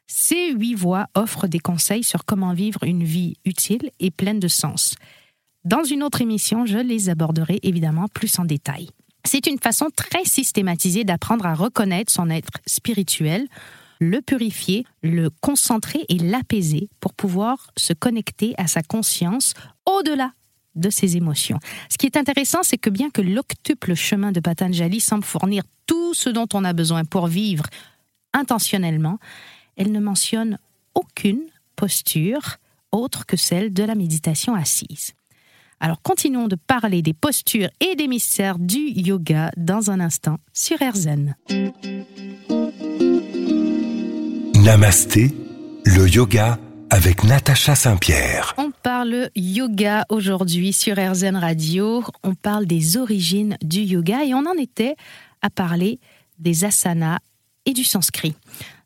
Ces 0.07 0.51
huit 0.53 0.73
voix 0.73 1.07
offrent 1.13 1.47
des 1.47 1.59
conseils 1.59 2.03
sur 2.03 2.25
comment 2.25 2.53
vivre 2.53 2.83
une 2.83 3.03
vie 3.03 3.35
utile 3.45 3.91
et 3.99 4.11
pleine 4.11 4.39
de 4.39 4.47
sens. 4.47 4.95
Dans 5.63 5.83
une 5.83 6.03
autre 6.03 6.21
émission, 6.21 6.65
je 6.65 6.79
les 6.79 7.09
aborderai 7.09 7.59
évidemment 7.63 8.07
plus 8.07 8.37
en 8.39 8.45
détail. 8.45 8.89
C'est 9.23 9.47
une 9.47 9.59
façon 9.59 9.87
très 9.95 10.25
systématisée 10.25 11.03
d'apprendre 11.03 11.45
à 11.45 11.53
reconnaître 11.53 12.11
son 12.11 12.29
être 12.29 12.59
spirituel, 12.65 13.47
le 13.99 14.21
purifier, 14.21 14.85
le 15.03 15.29
concentrer 15.29 16.05
et 16.09 16.17
l'apaiser 16.17 16.89
pour 16.99 17.13
pouvoir 17.13 17.71
se 17.77 17.93
connecter 17.93 18.53
à 18.57 18.67
sa 18.67 18.81
conscience 18.81 19.53
au-delà 19.85 20.33
de 20.75 20.89
ses 20.89 21.15
émotions. 21.17 21.59
Ce 21.89 21.97
qui 21.97 22.05
est 22.05 22.17
intéressant, 22.17 22.59
c'est 22.61 22.77
que 22.77 22.89
bien 22.89 23.09
que 23.09 23.21
l'octuple 23.21 23.95
chemin 23.95 24.31
de 24.31 24.39
Patanjali 24.39 24.99
semble 24.99 25.23
fournir 25.23 25.63
tout 25.87 26.13
ce 26.13 26.29
dont 26.29 26.47
on 26.53 26.63
a 26.65 26.73
besoin 26.73 27.05
pour 27.05 27.27
vivre 27.27 27.65
intentionnellement, 28.33 29.19
elle 29.77 29.91
ne 29.91 29.99
mentionne 29.99 30.57
aucune 30.93 31.41
posture 31.75 32.57
autre 32.91 33.25
que 33.25 33.37
celle 33.37 33.73
de 33.73 33.83
la 33.83 33.95
méditation 33.95 34.55
assise. 34.55 35.13
Alors 35.79 36.01
continuons 36.01 36.47
de 36.47 36.55
parler 36.55 37.01
des 37.01 37.13
postures 37.13 37.69
et 37.81 37.95
des 37.95 38.07
mystères 38.07 38.59
du 38.59 38.79
yoga 38.79 39.51
dans 39.57 39.91
un 39.91 39.99
instant 39.99 40.37
sur 40.53 40.77
RZN. 40.77 41.35
Namasté, 44.65 45.31
le 45.85 46.09
yoga 46.09 46.57
avec 46.89 47.23
Natacha 47.23 47.75
Saint-Pierre. 47.75 48.55
On 48.57 48.71
parle 48.71 49.29
yoga 49.35 50.05
aujourd'hui 50.09 50.73
sur 50.73 50.95
RZN 50.97 51.35
Radio. 51.35 52.03
On 52.23 52.33
parle 52.33 52.65
des 52.65 52.97
origines 52.97 53.57
du 53.61 53.81
yoga 53.81 54.23
et 54.23 54.33
on 54.33 54.39
en 54.39 54.57
était 54.57 54.95
à 55.43 55.51
parler 55.51 55.99
des 56.39 56.65
asanas 56.65 57.19
et 57.67 57.73
du 57.73 57.83
sanskrit. 57.83 58.33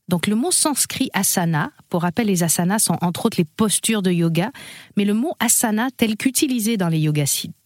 Donc 0.09 0.27
le 0.27 0.35
mot 0.35 0.51
sanskrit 0.51 1.09
asana, 1.13 1.71
pour 1.87 2.01
rappel, 2.01 2.27
les 2.27 2.43
asanas 2.43 2.79
sont 2.79 2.97
entre 2.99 3.27
autres 3.27 3.37
les 3.37 3.45
postures 3.45 4.01
de 4.01 4.11
yoga, 4.11 4.51
mais 4.97 5.05
le 5.05 5.13
mot 5.13 5.31
asana 5.39 5.87
tel 5.95 6.17
qu'utilisé 6.17 6.75
dans 6.75 6.89
les 6.89 6.99
yoga, 6.99 7.23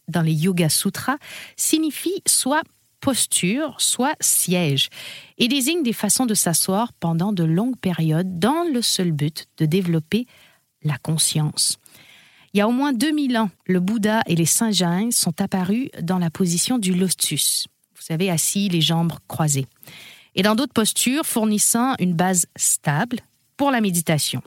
dans 0.08 0.22
les 0.22 0.34
yoga 0.34 0.70
sutras 0.70 1.18
signifie 1.58 2.22
soit 2.28 2.62
posture, 3.04 3.76
soit 3.80 4.16
siège, 4.22 4.88
et 5.38 5.50
désigne 5.50 5.84
des 5.84 5.92
façons 5.92 6.26
de 6.26 6.34
s'asseoir 6.34 6.94
pendant 6.94 7.34
de 7.34 7.44
longues 7.44 7.78
périodes 7.78 8.40
dans 8.40 8.64
le 8.64 8.82
seul 8.82 9.12
but 9.12 9.48
de 9.58 9.66
développer 9.66 10.26
la 10.84 10.98
conscience. 10.98 11.80
Il 12.54 12.60
y 12.60 12.62
a 12.62 12.68
au 12.70 12.72
moins 12.72 12.94
2000 12.94 13.38
ans, 13.38 13.50
le 13.68 13.82
Bouddha 13.82 14.22
et 14.26 14.38
les 14.38 14.46
saints 14.46 14.72
Jains 14.72 15.12
sont 15.12 15.42
apparus 15.42 15.90
dans 16.02 16.18
la 16.18 16.30
position 16.30 16.78
du 16.78 16.94
lotus, 16.94 17.68
vous 17.94 18.02
savez, 18.02 18.30
assis, 18.30 18.70
les 18.70 18.82
jambes 18.82 19.14
croisées 19.28 19.68
et 20.36 20.42
dans 20.42 20.56
d'autres 20.56 20.74
postures 20.74 21.26
fournissant 21.26 21.96
une 22.00 22.14
base 22.14 22.46
stable 22.56 23.20
pour 23.58 23.70
la 23.70 23.82
méditation. 23.82 24.42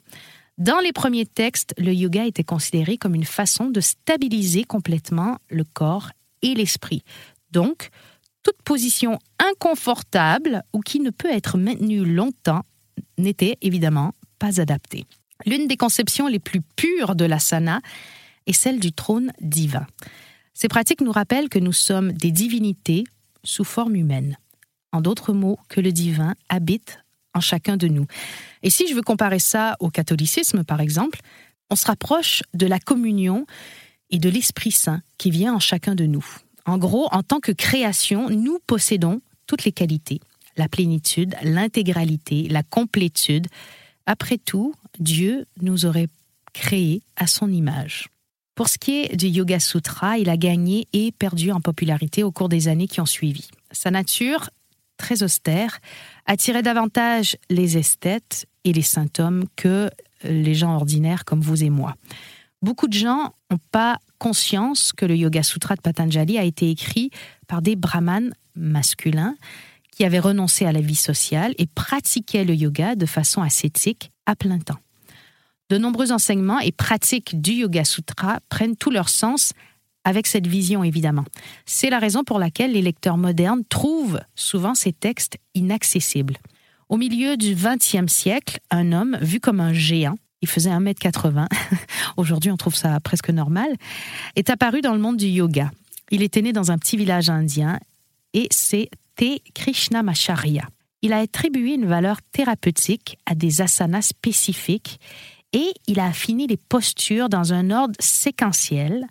Dans 0.58 0.80
les 0.80 0.92
premiers 0.92 1.26
textes, 1.26 1.74
le 1.76 1.92
yoga 1.92 2.24
était 2.24 2.42
considéré 2.42 2.96
comme 2.96 3.14
une 3.14 3.24
façon 3.24 3.66
de 3.66 3.80
stabiliser 3.80 4.64
complètement 4.64 5.36
le 5.50 5.64
corps 5.64 6.10
et 6.40 6.54
l'esprit. 6.54 7.02
Donc, 7.50 7.90
toute 8.46 8.62
position 8.62 9.18
inconfortable 9.40 10.62
ou 10.72 10.78
qui 10.78 11.00
ne 11.00 11.10
peut 11.10 11.32
être 11.32 11.58
maintenue 11.58 12.04
longtemps 12.04 12.62
n'était 13.18 13.56
évidemment 13.60 14.12
pas 14.38 14.60
adaptée. 14.60 15.04
L'une 15.46 15.66
des 15.66 15.76
conceptions 15.76 16.28
les 16.28 16.38
plus 16.38 16.60
pures 16.60 17.16
de 17.16 17.24
l'asana 17.24 17.80
est 18.46 18.52
celle 18.52 18.78
du 18.78 18.92
trône 18.92 19.32
divin. 19.40 19.84
Ces 20.54 20.68
pratiques 20.68 21.00
nous 21.00 21.10
rappellent 21.10 21.48
que 21.48 21.58
nous 21.58 21.72
sommes 21.72 22.12
des 22.12 22.30
divinités 22.30 23.02
sous 23.42 23.64
forme 23.64 23.96
humaine 23.96 24.36
en 24.92 25.00
d'autres 25.00 25.32
mots, 25.32 25.58
que 25.68 25.80
le 25.80 25.90
divin 25.90 26.36
habite 26.48 27.00
en 27.34 27.40
chacun 27.40 27.76
de 27.76 27.88
nous. 27.88 28.06
Et 28.62 28.70
si 28.70 28.86
je 28.86 28.94
veux 28.94 29.02
comparer 29.02 29.40
ça 29.40 29.74
au 29.80 29.90
catholicisme, 29.90 30.62
par 30.62 30.80
exemple, 30.80 31.18
on 31.68 31.74
se 31.74 31.86
rapproche 31.86 32.44
de 32.54 32.66
la 32.66 32.78
communion 32.78 33.44
et 34.10 34.20
de 34.20 34.28
l'Esprit 34.28 34.70
Saint 34.70 35.02
qui 35.18 35.32
vient 35.32 35.52
en 35.52 35.58
chacun 35.58 35.96
de 35.96 36.06
nous. 36.06 36.24
En 36.66 36.78
gros, 36.78 37.08
en 37.12 37.22
tant 37.22 37.40
que 37.40 37.52
création, 37.52 38.28
nous 38.28 38.58
possédons 38.66 39.20
toutes 39.46 39.64
les 39.64 39.72
qualités, 39.72 40.20
la 40.56 40.68
plénitude, 40.68 41.36
l'intégralité, 41.42 42.48
la 42.48 42.62
complétude. 42.62 43.46
Après 44.06 44.38
tout, 44.38 44.74
Dieu 44.98 45.46
nous 45.62 45.86
aurait 45.86 46.08
créés 46.52 47.02
à 47.16 47.26
son 47.26 47.50
image. 47.50 48.08
Pour 48.54 48.68
ce 48.68 48.78
qui 48.78 49.02
est 49.02 49.16
du 49.16 49.26
Yoga 49.26 49.60
Sutra, 49.60 50.18
il 50.18 50.30
a 50.30 50.36
gagné 50.36 50.88
et 50.92 51.12
perdu 51.12 51.52
en 51.52 51.60
popularité 51.60 52.22
au 52.22 52.32
cours 52.32 52.48
des 52.48 52.68
années 52.68 52.88
qui 52.88 53.00
ont 53.00 53.06
suivi. 53.06 53.48
Sa 53.70 53.90
nature 53.90 54.48
très 54.96 55.22
austère, 55.22 55.78
attirait 56.26 56.62
davantage 56.62 57.36
les 57.50 57.76
esthètes 57.76 58.46
et 58.64 58.72
les 58.72 58.82
symptômes 58.82 59.44
que 59.56 59.90
les 60.24 60.54
gens 60.54 60.74
ordinaires 60.74 61.24
comme 61.24 61.40
vous 61.40 61.62
et 61.62 61.70
moi. 61.70 61.94
Beaucoup 62.62 62.88
de 62.88 62.94
gens 62.94 63.34
n'ont 63.50 63.60
pas 63.70 63.98
conscience 64.18 64.92
que 64.92 65.06
le 65.06 65.16
Yoga 65.16 65.42
Sutra 65.42 65.76
de 65.76 65.80
Patanjali 65.80 66.38
a 66.38 66.44
été 66.44 66.70
écrit 66.70 67.10
par 67.46 67.62
des 67.62 67.76
brahmanes 67.76 68.32
masculins 68.54 69.36
qui 69.90 70.04
avaient 70.04 70.18
renoncé 70.18 70.66
à 70.66 70.72
la 70.72 70.80
vie 70.80 70.94
sociale 70.94 71.54
et 71.58 71.66
pratiquaient 71.66 72.44
le 72.44 72.54
yoga 72.54 72.96
de 72.96 73.06
façon 73.06 73.40
ascétique 73.40 74.10
à 74.26 74.36
plein 74.36 74.58
temps. 74.58 74.78
De 75.70 75.78
nombreux 75.78 76.12
enseignements 76.12 76.60
et 76.60 76.70
pratiques 76.70 77.40
du 77.40 77.52
Yoga 77.52 77.84
Sutra 77.84 78.40
prennent 78.48 78.76
tout 78.76 78.90
leur 78.90 79.08
sens 79.08 79.52
avec 80.04 80.26
cette 80.26 80.46
vision 80.46 80.84
évidemment. 80.84 81.24
C'est 81.64 81.90
la 81.90 81.98
raison 81.98 82.22
pour 82.24 82.38
laquelle 82.38 82.72
les 82.72 82.82
lecteurs 82.82 83.16
modernes 83.16 83.62
trouvent 83.68 84.20
souvent 84.36 84.74
ces 84.74 84.92
textes 84.92 85.38
inaccessibles. 85.54 86.36
Au 86.88 86.96
milieu 86.96 87.36
du 87.36 87.56
XXe 87.56 88.06
siècle, 88.06 88.60
un 88.70 88.92
homme 88.92 89.18
vu 89.20 89.40
comme 89.40 89.58
un 89.58 89.72
géant, 89.72 90.16
il 90.46 90.50
faisait 90.50 90.70
1m80, 90.70 91.48
aujourd'hui 92.16 92.52
on 92.52 92.56
trouve 92.56 92.76
ça 92.76 92.98
presque 93.00 93.30
normal, 93.30 93.68
est 94.36 94.48
apparu 94.48 94.80
dans 94.80 94.94
le 94.94 95.00
monde 95.00 95.16
du 95.16 95.26
yoga. 95.26 95.72
Il 96.12 96.22
était 96.22 96.40
né 96.40 96.52
dans 96.52 96.70
un 96.70 96.78
petit 96.78 96.96
village 96.96 97.28
indien 97.28 97.80
et 98.32 98.46
c'est 98.52 98.88
T. 99.16 99.42
Krishnamacharya. 99.54 100.68
Il 101.02 101.12
a 101.12 101.18
attribué 101.18 101.74
une 101.74 101.86
valeur 101.86 102.18
thérapeutique 102.32 103.18
à 103.26 103.34
des 103.34 103.60
asanas 103.60 104.02
spécifiques 104.02 105.00
et 105.52 105.72
il 105.88 105.98
a 105.98 106.06
affiné 106.06 106.46
les 106.46 106.56
postures 106.56 107.28
dans 107.28 107.52
un 107.52 107.70
ordre 107.70 107.94
séquentiel 107.98 109.06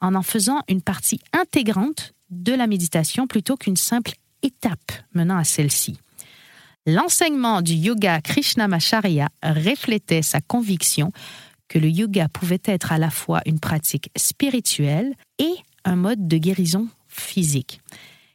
en 0.00 0.14
en 0.14 0.22
faisant 0.22 0.62
une 0.68 0.80
partie 0.80 1.20
intégrante 1.32 2.14
de 2.30 2.52
la 2.52 2.66
méditation 2.66 3.26
plutôt 3.26 3.56
qu'une 3.56 3.76
simple 3.76 4.12
étape 4.42 4.92
menant 5.12 5.36
à 5.36 5.44
celle-ci. 5.44 5.98
L'enseignement 6.90 7.60
du 7.60 7.74
yoga 7.74 8.22
Krishnamacharya 8.22 9.28
reflétait 9.42 10.22
sa 10.22 10.40
conviction 10.40 11.12
que 11.68 11.78
le 11.78 11.90
yoga 11.90 12.28
pouvait 12.30 12.62
être 12.64 12.92
à 12.92 12.96
la 12.96 13.10
fois 13.10 13.42
une 13.44 13.60
pratique 13.60 14.10
spirituelle 14.16 15.12
et 15.38 15.54
un 15.84 15.96
mode 15.96 16.26
de 16.26 16.38
guérison 16.38 16.88
physique. 17.06 17.82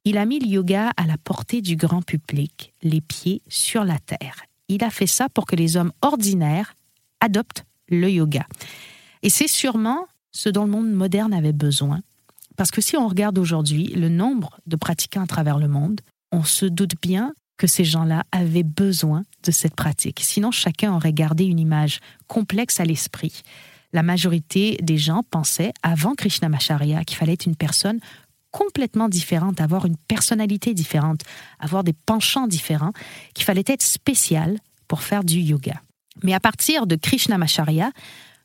Il 0.05 0.19
a 0.19 0.25
mis 0.27 0.37
le 0.37 0.45
yoga 0.45 0.91
à 0.97 1.07
la 1.07 1.17
portée 1.17 1.61
du 1.61 1.75
grand 1.75 2.03
public, 2.03 2.75
les 2.83 3.01
pieds 3.01 3.41
sur 3.47 3.83
la 3.85 3.97
terre. 3.97 4.43
Il 4.67 4.83
a 4.83 4.91
fait 4.91 5.07
ça 5.07 5.29
pour 5.29 5.47
que 5.47 5.55
les 5.55 5.75
hommes 5.75 5.91
ordinaires 6.03 6.75
adoptent 7.21 7.65
le 7.89 8.11
yoga. 8.11 8.45
Et 9.23 9.31
c'est 9.31 9.47
sûrement 9.47 10.05
ce 10.31 10.49
dont 10.49 10.65
le 10.65 10.71
monde 10.71 10.91
moderne 10.91 11.33
avait 11.33 11.53
besoin. 11.53 12.01
Parce 12.55 12.69
que 12.69 12.81
si 12.81 12.97
on 12.97 13.07
regarde 13.07 13.39
aujourd'hui 13.39 13.87
le 13.87 14.09
nombre 14.09 14.59
de 14.67 14.75
pratiquants 14.75 15.23
à 15.23 15.27
travers 15.27 15.57
le 15.57 15.67
monde, 15.67 16.01
on 16.31 16.43
se 16.43 16.67
doute 16.67 17.01
bien 17.01 17.33
que 17.57 17.67
ces 17.67 17.85
gens-là 17.85 18.23
avaient 18.31 18.63
besoin 18.63 19.23
de 19.43 19.51
cette 19.51 19.75
pratique. 19.75 20.21
Sinon, 20.23 20.51
chacun 20.51 20.93
aurait 20.93 21.13
gardé 21.13 21.45
une 21.45 21.59
image 21.59 21.99
complexe 22.27 22.79
à 22.79 22.85
l'esprit. 22.85 23.43
La 23.93 24.03
majorité 24.03 24.77
des 24.81 24.97
gens 24.97 25.21
pensaient, 25.29 25.73
avant 25.83 26.15
Krishnamacharya, 26.15 27.03
qu'il 27.03 27.17
fallait 27.17 27.33
être 27.33 27.45
une 27.45 27.55
personne 27.55 27.99
complètement 28.51 29.09
différente, 29.09 29.61
avoir 29.61 29.85
une 29.85 29.97
personnalité 29.97 30.73
différente, 30.73 31.21
avoir 31.59 31.83
des 31.83 31.93
penchants 31.93 32.47
différents, 32.47 32.93
qu'il 33.33 33.45
fallait 33.45 33.63
être 33.67 33.81
spécial 33.81 34.57
pour 34.87 35.01
faire 35.01 35.23
du 35.23 35.39
yoga. 35.39 35.81
Mais 36.23 36.33
à 36.33 36.39
partir 36.39 36.87
de 36.87 36.95
Krishnamacharya, 36.95 37.91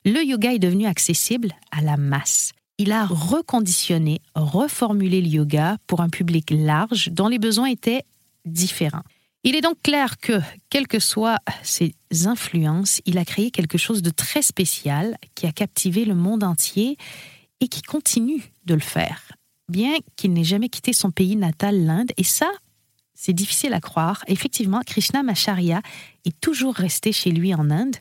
le 0.05 0.25
yoga 0.25 0.55
est 0.55 0.59
devenu 0.59 0.87
accessible 0.87 1.53
à 1.71 1.83
la 1.83 1.97
masse. 1.97 2.53
Il 2.79 2.93
a 2.93 3.05
reconditionné, 3.05 4.21
reformulé 4.35 5.21
le 5.21 5.29
yoga 5.29 5.77
pour 5.87 6.01
un 6.01 6.09
public 6.09 6.51
large 6.51 7.11
dont 7.13 7.29
les 7.29 7.39
besoins 7.39 7.67
étaient 7.67 8.05
différents. 8.49 9.03
Il 9.45 9.55
est 9.55 9.61
donc 9.61 9.81
clair 9.83 10.19
que, 10.19 10.41
quelles 10.69 10.89
que 10.89 10.99
soient 10.99 11.39
ses 11.63 11.95
influences, 12.27 13.01
il 13.07 13.19
a 13.19 13.25
créé 13.25 13.51
quelque 13.51 13.79
chose 13.79 14.03
de 14.03 14.11
très 14.11 14.43
spécial 14.43 15.17
qui 15.35 15.47
a 15.47 15.53
captivé 15.53 16.05
le 16.05 16.15
monde 16.15 16.43
entier 16.43 16.97
et 17.61 17.69
qui 17.69 17.83
continue 17.83 18.53
de 18.67 18.75
le 18.75 18.81
faire, 18.81 19.33
bien 19.69 19.95
qu'il 20.17 20.33
n'ait 20.33 20.45
jamais 20.45 20.69
quitté 20.69 20.93
son 20.93 21.11
pays 21.11 21.37
natal, 21.37 21.85
l'Inde. 21.85 22.13
Et 22.17 22.25
ça, 22.25 22.51
c'est 23.15 23.33
difficile 23.33 23.75
à 23.75 23.81
croire. 23.81 24.25
Effectivement, 24.27 24.81
Krishna 24.85 25.23
Macharya 25.23 25.83
est 26.25 26.39
toujours 26.41 26.75
resté 26.75 27.13
chez 27.13 27.31
lui 27.31 27.55
en 27.55 27.71
Inde 27.71 27.97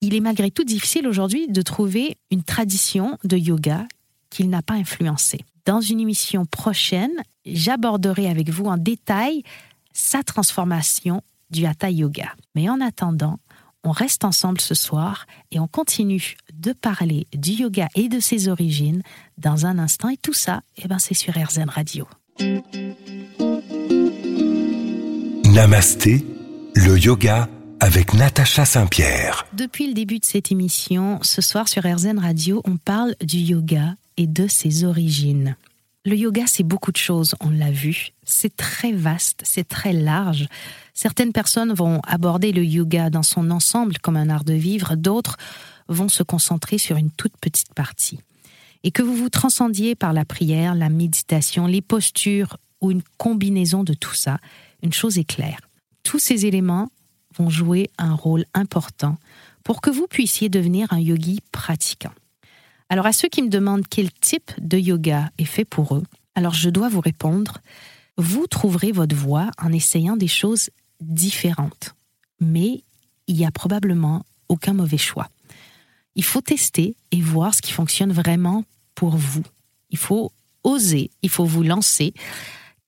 il 0.00 0.14
est 0.14 0.20
malgré 0.20 0.50
tout 0.50 0.64
difficile 0.64 1.06
aujourd'hui 1.06 1.48
de 1.48 1.62
trouver 1.62 2.16
une 2.30 2.42
tradition 2.42 3.18
de 3.24 3.36
yoga 3.36 3.86
qu'il 4.30 4.48
n'a 4.48 4.62
pas 4.62 4.74
influencée. 4.74 5.40
Dans 5.66 5.80
une 5.80 6.00
émission 6.00 6.46
prochaine, 6.46 7.12
j'aborderai 7.44 8.28
avec 8.28 8.48
vous 8.48 8.64
en 8.64 8.78
détail 8.78 9.42
sa 10.00 10.22
transformation 10.22 11.22
du 11.50 11.66
Hatha 11.66 11.90
Yoga. 11.90 12.32
Mais 12.54 12.68
en 12.68 12.80
attendant, 12.80 13.38
on 13.84 13.90
reste 13.90 14.24
ensemble 14.24 14.60
ce 14.60 14.74
soir 14.74 15.26
et 15.50 15.60
on 15.60 15.68
continue 15.68 16.36
de 16.52 16.72
parler 16.72 17.26
du 17.32 17.52
yoga 17.52 17.88
et 17.94 18.08
de 18.08 18.20
ses 18.20 18.48
origines 18.48 19.02
dans 19.38 19.66
un 19.66 19.78
instant. 19.78 20.08
Et 20.08 20.16
tout 20.16 20.32
ça, 20.32 20.62
eh 20.76 20.88
ben, 20.88 20.98
c'est 20.98 21.14
sur 21.14 21.34
RZN 21.34 21.70
Radio. 21.70 22.06
Namasté, 25.46 26.24
le 26.74 26.98
yoga 26.98 27.48
avec 27.80 28.12
Natacha 28.12 28.66
Saint-Pierre. 28.66 29.46
Depuis 29.54 29.86
le 29.86 29.94
début 29.94 30.18
de 30.18 30.24
cette 30.26 30.52
émission, 30.52 31.18
ce 31.22 31.40
soir 31.40 31.68
sur 31.68 31.82
RZN 31.82 32.18
Radio, 32.18 32.60
on 32.66 32.76
parle 32.76 33.14
du 33.22 33.38
yoga 33.38 33.94
et 34.18 34.26
de 34.26 34.46
ses 34.46 34.84
origines. 34.84 35.56
Le 36.06 36.16
yoga, 36.16 36.44
c'est 36.46 36.62
beaucoup 36.62 36.92
de 36.92 36.96
choses, 36.96 37.34
on 37.40 37.50
l'a 37.50 37.70
vu. 37.70 38.12
C'est 38.24 38.56
très 38.56 38.90
vaste, 38.90 39.42
c'est 39.44 39.68
très 39.68 39.92
large. 39.92 40.46
Certaines 40.94 41.32
personnes 41.32 41.74
vont 41.74 42.00
aborder 42.06 42.52
le 42.52 42.64
yoga 42.64 43.10
dans 43.10 43.22
son 43.22 43.50
ensemble 43.50 43.98
comme 43.98 44.16
un 44.16 44.30
art 44.30 44.44
de 44.44 44.54
vivre, 44.54 44.94
d'autres 44.96 45.36
vont 45.88 46.08
se 46.08 46.22
concentrer 46.22 46.78
sur 46.78 46.96
une 46.96 47.10
toute 47.10 47.36
petite 47.36 47.74
partie. 47.74 48.18
Et 48.82 48.92
que 48.92 49.02
vous 49.02 49.14
vous 49.14 49.28
transcendiez 49.28 49.94
par 49.94 50.14
la 50.14 50.24
prière, 50.24 50.74
la 50.74 50.88
méditation, 50.88 51.66
les 51.66 51.82
postures 51.82 52.56
ou 52.80 52.90
une 52.90 53.02
combinaison 53.18 53.84
de 53.84 53.92
tout 53.92 54.14
ça, 54.14 54.38
une 54.82 54.94
chose 54.94 55.18
est 55.18 55.24
claire. 55.24 55.60
Tous 56.02 56.18
ces 56.18 56.46
éléments 56.46 56.88
vont 57.36 57.50
jouer 57.50 57.90
un 57.98 58.14
rôle 58.14 58.46
important 58.54 59.18
pour 59.64 59.82
que 59.82 59.90
vous 59.90 60.06
puissiez 60.06 60.48
devenir 60.48 60.90
un 60.94 60.98
yogi 60.98 61.40
pratiquant. 61.52 62.12
Alors 62.90 63.06
à 63.06 63.12
ceux 63.12 63.28
qui 63.28 63.42
me 63.42 63.48
demandent 63.48 63.86
quel 63.88 64.12
type 64.12 64.50
de 64.58 64.76
yoga 64.76 65.30
est 65.38 65.44
fait 65.44 65.64
pour 65.64 65.94
eux, 65.94 66.02
alors 66.34 66.54
je 66.54 66.68
dois 66.68 66.88
vous 66.88 67.00
répondre, 67.00 67.58
vous 68.16 68.48
trouverez 68.48 68.90
votre 68.90 69.14
voie 69.14 69.52
en 69.62 69.72
essayant 69.72 70.16
des 70.16 70.26
choses 70.26 70.70
différentes. 71.00 71.94
Mais 72.40 72.82
il 73.28 73.36
y 73.36 73.44
a 73.44 73.52
probablement 73.52 74.24
aucun 74.48 74.72
mauvais 74.72 74.98
choix. 74.98 75.28
Il 76.16 76.24
faut 76.24 76.40
tester 76.40 76.96
et 77.12 77.20
voir 77.20 77.54
ce 77.54 77.62
qui 77.62 77.70
fonctionne 77.70 78.12
vraiment 78.12 78.64
pour 78.96 79.16
vous. 79.16 79.44
Il 79.90 79.98
faut 79.98 80.32
oser, 80.64 81.12
il 81.22 81.30
faut 81.30 81.44
vous 81.44 81.62
lancer, 81.62 82.12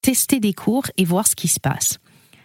tester 0.02 0.40
des 0.40 0.52
cours 0.52 0.86
et 0.96 1.04
voir 1.04 1.28
ce 1.28 1.36
qui 1.36 1.46
se 1.46 1.60
passe. 1.60 2.00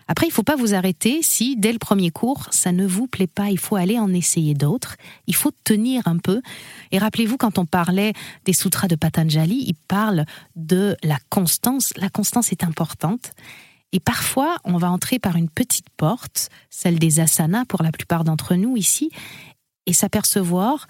Après, 0.08 0.26
il 0.26 0.30
ne 0.30 0.34
faut 0.34 0.43
pas 0.43 0.56
vous 0.56 0.74
arrêter 0.74 1.22
si, 1.22 1.58
dès 1.58 1.74
le 1.74 1.80
premier 1.80 2.12
cours, 2.12 2.48
ça 2.52 2.72
ne 2.72 2.86
vous 2.86 3.08
plaît 3.08 3.28
pas. 3.28 3.50
Il 3.50 3.60
faut 3.60 3.76
aller 3.76 4.00
en 4.00 4.13
essayer 4.13 4.54
d'autres. 4.54 4.96
Il 5.28 5.36
faut 5.36 5.52
tenir 5.63 6.08
un 6.08 6.17
peu. 6.17 6.41
Et 6.91 6.98
rappelez-vous, 6.98 7.38
quand 7.38 7.58
on 7.58 7.65
parlait 7.65 8.13
des 8.46 8.54
sutras 8.54 8.88
de 8.88 8.96
Patanjali, 8.96 9.65
il 9.67 9.76
parle 9.88 10.26
de 10.56 10.96
la 11.04 11.17
constance. 11.30 11.93
La 11.98 12.10
constance 12.10 12.52
est 12.52 12.63
importante. 12.63 13.32
Et 13.91 14.00
parfois, 14.00 14.58
on 14.63 14.78
va 14.78 14.91
entrer 14.91 15.20
par 15.20 15.36
une 15.36 15.50
petite 15.50 15.89
porte, 15.96 16.50
celle 16.70 17.00
des 17.00 17.20
asanas 17.20 17.65
pour 17.65 17.84
la 17.84 17.91
plupart 17.91 18.24
d'entre 18.24 18.56
nous 18.56 18.76
ici, 18.78 19.12
et 19.86 19.93
s'apercevoir 19.93 20.88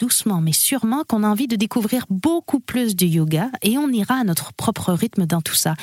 doucement 0.00 0.40
mais 0.40 0.54
sûrement 0.54 1.04
qu'on 1.06 1.22
a 1.22 1.28
envie 1.28 1.46
de 1.46 1.56
découvrir 1.56 2.06
beaucoup 2.08 2.58
plus 2.58 2.96
du 2.96 3.04
yoga 3.04 3.50
et 3.62 3.76
on 3.76 3.88
ira 3.90 4.14
à 4.14 4.24
notre 4.24 4.52
propre 4.54 4.94
rythme 4.94 5.26
dans 5.26 5.42
tout 5.42 5.54
ça 5.54 5.74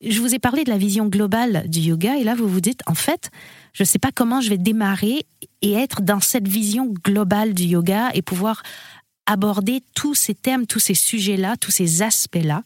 je 0.00 0.20
vous 0.20 0.34
ai 0.34 0.38
parlé 0.38 0.64
de 0.64 0.70
la 0.70 0.78
vision 0.78 1.06
globale 1.06 1.68
du 1.68 1.80
yoga 1.80 2.16
et 2.16 2.24
là 2.24 2.34
vous 2.34 2.48
vous 2.48 2.60
dites 2.60 2.82
en 2.86 2.94
fait, 2.94 3.30
je 3.72 3.82
ne 3.82 3.86
sais 3.86 3.98
pas 3.98 4.10
comment 4.14 4.40
je 4.40 4.50
vais 4.50 4.58
démarrer 4.58 5.26
et 5.62 5.72
être 5.72 6.02
dans 6.02 6.20
cette 6.20 6.46
vision 6.46 6.86
globale 6.86 7.54
du 7.54 7.64
yoga 7.64 8.10
et 8.14 8.22
pouvoir 8.22 8.62
aborder 9.26 9.82
tous 9.94 10.14
ces 10.14 10.34
thèmes, 10.34 10.66
tous 10.66 10.78
ces 10.78 10.94
sujets-là, 10.94 11.56
tous 11.56 11.70
ces 11.70 12.02
aspects-là. 12.02 12.62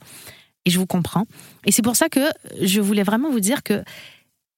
Et 0.64 0.70
je 0.70 0.78
vous 0.78 0.86
comprends. 0.86 1.26
Et 1.66 1.72
c'est 1.72 1.82
pour 1.82 1.96
ça 1.96 2.08
que 2.08 2.20
je 2.60 2.80
voulais 2.80 3.02
vraiment 3.02 3.30
vous 3.30 3.40
dire 3.40 3.62
que 3.62 3.82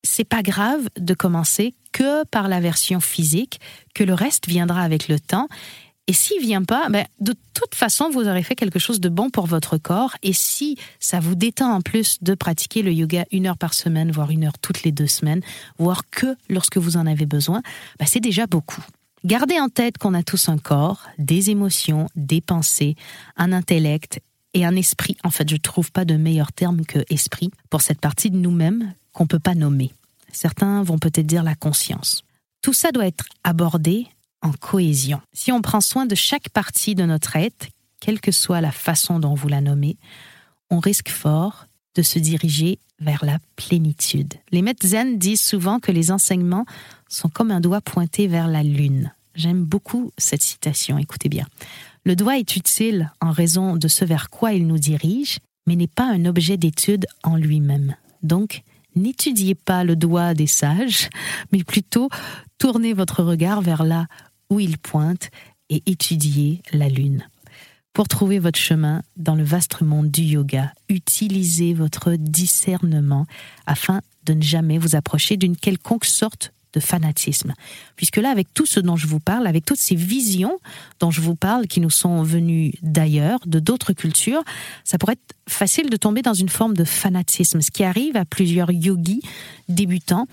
c'est 0.03 0.25
pas 0.25 0.43
grave 0.43 0.89
de 0.99 1.15
commencer 1.15 1.75
que 1.93 2.25
par 2.27 2.49
la 2.49 2.61
version 2.61 3.01
physique, 3.01 3.59
que 3.95 4.05
le 4.05 4.13
reste 4.13 4.47
viendra 4.47 4.83
avec 4.83 5.09
le 5.09 5.19
temps 5.19 5.49
et 6.07 6.13
s'il 6.13 6.41
vient 6.43 6.63
pas, 6.63 6.89
ben, 6.91 7.07
de 7.21 7.35
toute 7.55 7.75
façon, 7.75 8.11
vous 8.11 8.29
aurez 8.29 8.43
fait 8.43 8.55
quelque 8.55 8.79
chose 8.79 9.01
de 9.01 9.09
bon 9.09 9.31
pour 9.31 9.47
votre 9.47 9.79
corps. 9.79 10.17
Et 10.23 10.35
si 10.35 10.77
ça 11.01 11.19
vous 11.19 11.35
détend 11.35 11.73
en 11.73 11.81
plus 11.81 12.23
de 12.23 12.35
pratiquer 12.35 12.83
le 12.83 12.93
yoga 12.93 13.25
une 13.33 13.47
heure 13.47 13.57
par 13.57 13.73
semaine, 13.73 14.11
voire 14.11 14.31
une 14.31 14.45
heure 14.45 14.59
toutes 14.59 14.83
les 14.83 14.93
deux 14.93 15.07
semaines, 15.07 15.41
voire 15.79 16.03
que 16.11 16.37
lorsque 16.51 16.77
vous 16.77 16.99
en 16.99 17.07
avez 17.07 17.25
besoin, 17.25 17.63
ben, 17.99 18.07
c'est 18.07 18.21
déjà 18.21 18.47
beaucoup. 18.47 18.85
Gardez 19.25 19.59
en 19.59 19.71
tête 19.71 19.97
qu'on 19.97 20.13
a 20.13 20.23
tous 20.23 20.51
un 20.51 20.59
corps, 20.59 21.05
des 21.17 21.49
émotions, 21.49 22.09
des 22.15 22.43
pensées, 22.43 22.97
un 23.39 23.53
intellect 23.53 24.21
et 24.53 24.67
un 24.67 24.77
esprit. 24.77 25.17
En 25.25 25.31
fait, 25.31 25.49
je 25.49 25.55
ne 25.55 25.61
trouve 25.61 25.91
pas 25.91 26.05
de 26.05 26.17
meilleur 26.17 26.53
terme 26.53 26.85
que 26.85 26.99
esprit 27.09 27.51
pour 27.71 27.81
cette 27.81 28.01
partie 28.01 28.31
de 28.31 28.37
nous-mêmes 28.37 28.93
qu'on 29.15 29.25
ne 29.25 29.29
peut 29.29 29.39
pas 29.39 29.55
nommer. 29.55 29.95
Certains 30.31 30.83
vont 30.83 30.99
peut-être 30.99 31.27
dire 31.27 31.43
la 31.43 31.55
conscience. 31.55 32.25
Tout 32.61 32.75
ça 32.75 32.93
doit 32.93 33.07
être 33.07 33.25
abordé 33.45 34.07
en 34.45 34.53
cohésion. 34.53 35.21
Si 35.33 35.51
on 35.51 35.63
prend 35.63 35.81
soin 35.81 36.07
de 36.07 36.15
chaque 36.15 36.51
partie 36.51 36.95
de 36.95 37.05
notre 37.05 37.35
être, 37.35 37.67
quelle 38.01 38.21
que 38.21 38.31
soit 38.31 38.61
la 38.61 38.71
façon 38.71 39.19
dont 39.19 39.35
vous 39.35 39.49
la 39.49 39.61
nommez, 39.61 39.97
on 40.71 40.79
risque 40.79 41.09
fort 41.09 41.67
de 41.97 42.03
se 42.03 42.19
diriger 42.19 42.79
vers 43.01 43.25
la 43.25 43.39
plénitude. 43.57 44.35
Les 44.51 44.63
maîtres 44.63 44.87
zen 44.87 45.19
disent 45.19 45.43
souvent 45.43 45.81
que 45.81 45.93
les 45.93 46.11
enseignements 46.11 46.67
sont 47.09 47.29
comme 47.29 47.51
un 47.51 47.61
doigt 47.61 47.81
pointé 47.81 48.27
vers 48.27 48.49
la 48.49 48.63
lune. 48.63 49.13
J'aime 49.35 49.65
beaucoup 49.65 50.13
cette 50.19 50.43
citation, 50.43 50.99
écoutez 50.99 51.29
bien. 51.29 51.47
Le 52.05 52.15
doigt 52.15 52.39
est 52.39 52.57
utile 52.57 53.11
en 53.21 53.33
raison 53.33 53.77
de 53.77 53.89
ce 53.89 54.05
vers 54.05 54.31
quoi 54.31 54.53
il 54.53 54.67
nous 54.67 54.79
dirige, 54.79 55.39
mais 55.67 55.77
n'est 55.77 55.87
pas 55.87 56.05
un 56.05 56.27
objet 56.27 56.57
d'étude 56.57 57.07
en 57.23 57.37
lui-même. 57.37 57.97
Donc, 58.23 58.63
n'étudiez 58.95 59.55
pas 59.55 59.85
le 59.85 59.97
doigt 59.97 60.35
des 60.35 60.47
sages, 60.47 61.09
mais 61.53 61.65
plutôt 61.65 62.11
tournez 62.59 62.93
votre 62.93 63.23
regard 63.23 63.63
vers 63.63 63.85
là 63.85 64.07
où 64.55 64.61
il 64.61 64.79
pointe 64.79 65.31
et 65.69 65.83
étudiez 65.87 66.63
la 66.73 66.89
lune. 66.89 67.27
Pour 67.93 68.09
trouver 68.09 68.39
votre 68.39 68.59
chemin 68.59 69.03
dans 69.17 69.35
le 69.35 69.45
vaste 69.45 69.81
monde 69.81 70.11
du 70.11 70.23
yoga, 70.23 70.73
utilisez 70.89 71.75
votre 71.75 72.13
discernement 72.13 73.27
afin 73.67 74.01
de 74.25 74.35
ne 74.35 74.43
jamais 74.43 74.79
vous 74.79 74.97
approcher 74.97 75.37
d'une 75.37 75.57
quelconque 75.57 76.05
sorte 76.05 76.53
de 76.73 76.81
fanatisme. 76.81 77.55
Puisque 77.95 78.17
là, 78.17 78.31
avec 78.31 78.53
tout 78.53 78.67
ce 78.67 78.81
dont 78.81 78.97
je 78.97 79.07
vous 79.07 79.21
parle, 79.21 79.47
avec 79.47 79.65
toutes 79.65 79.79
ces 79.79 79.95
visions 79.95 80.59
dont 80.99 81.11
je 81.11 81.21
vous 81.21 81.37
parle 81.37 81.67
qui 81.67 81.81
nous 81.81 81.91
sont 81.91 82.23
venues 82.23 82.73
d'ailleurs, 82.83 83.39
de 83.47 83.61
d'autres 83.61 83.93
cultures, 83.93 84.43
ça 84.83 84.99
pourrait 84.99 85.13
être 85.15 85.37
facile 85.49 85.89
de 85.89 85.97
tomber 85.97 86.23
dans 86.23 86.35
une 86.35 86.49
forme 86.49 86.77
de 86.77 86.85
fanatisme, 86.85 87.61
ce 87.61 87.71
qui 87.71 87.85
arrive 87.85 88.17
à 88.17 88.25
plusieurs 88.25 88.73
yogis 88.73 89.23
débutants 89.69 90.27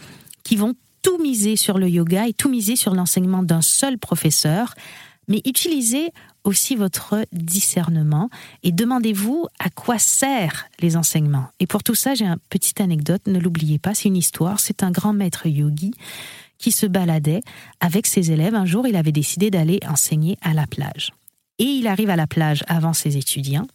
qui 0.43 0.55
vont 0.55 0.73
tout 1.01 1.17
miser 1.17 1.55
sur 1.55 1.77
le 1.77 1.89
yoga 1.89 2.27
et 2.27 2.33
tout 2.33 2.49
miser 2.49 2.75
sur 2.75 2.93
l'enseignement 2.93 3.43
d'un 3.43 3.61
seul 3.61 3.97
professeur, 3.97 4.73
mais 5.27 5.41
utilisez 5.45 6.11
aussi 6.43 6.75
votre 6.75 7.25
discernement 7.31 8.29
et 8.63 8.71
demandez-vous 8.71 9.47
à 9.59 9.69
quoi 9.69 9.99
servent 9.99 10.63
les 10.79 10.97
enseignements. 10.97 11.47
Et 11.59 11.67
pour 11.67 11.83
tout 11.83 11.95
ça, 11.95 12.15
j'ai 12.15 12.25
une 12.25 12.37
petite 12.49 12.81
anecdote, 12.81 13.21
ne 13.27 13.39
l'oubliez 13.39 13.79
pas, 13.79 13.93
c'est 13.93 14.09
une 14.09 14.17
histoire, 14.17 14.59
c'est 14.59 14.83
un 14.83 14.91
grand 14.91 15.13
maître 15.13 15.47
yogi 15.47 15.91
qui 16.57 16.71
se 16.71 16.85
baladait 16.85 17.41
avec 17.79 18.07
ses 18.07 18.31
élèves. 18.31 18.55
Un 18.55 18.65
jour, 18.65 18.87
il 18.87 18.95
avait 18.95 19.11
décidé 19.11 19.49
d'aller 19.49 19.79
enseigner 19.87 20.37
à 20.41 20.53
la 20.53 20.67
plage. 20.67 21.11
Et 21.59 21.65
il 21.65 21.87
arrive 21.87 22.09
à 22.09 22.15
la 22.15 22.27
plage 22.27 22.63
avant 22.67 22.93
ses 22.93 23.17
étudiants. 23.17 23.67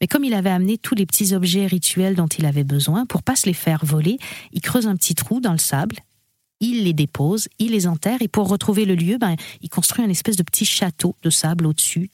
Mais 0.00 0.06
comme 0.06 0.24
il 0.24 0.34
avait 0.34 0.50
amené 0.50 0.78
tous 0.78 0.94
les 0.94 1.06
petits 1.06 1.34
objets 1.34 1.66
rituels 1.66 2.14
dont 2.14 2.26
il 2.26 2.46
avait 2.46 2.64
besoin, 2.64 3.06
pour 3.06 3.22
pas 3.22 3.36
se 3.36 3.46
les 3.46 3.54
faire 3.54 3.84
voler, 3.84 4.18
il 4.52 4.60
creuse 4.60 4.86
un 4.86 4.96
petit 4.96 5.14
trou 5.14 5.40
dans 5.40 5.52
le 5.52 5.58
sable 5.58 5.96
il 6.60 6.84
les 6.84 6.92
dépose, 6.92 7.48
il 7.58 7.72
les 7.72 7.86
enterre 7.86 8.22
et 8.22 8.28
pour 8.28 8.48
retrouver 8.48 8.84
le 8.84 8.94
lieu, 8.94 9.18
ben, 9.18 9.36
il 9.60 9.68
construit 9.68 10.04
un 10.04 10.08
espèce 10.08 10.36
de 10.36 10.42
petit 10.42 10.64
château 10.64 11.16
de 11.22 11.30
sable 11.30 11.66
au-dessus 11.66 12.10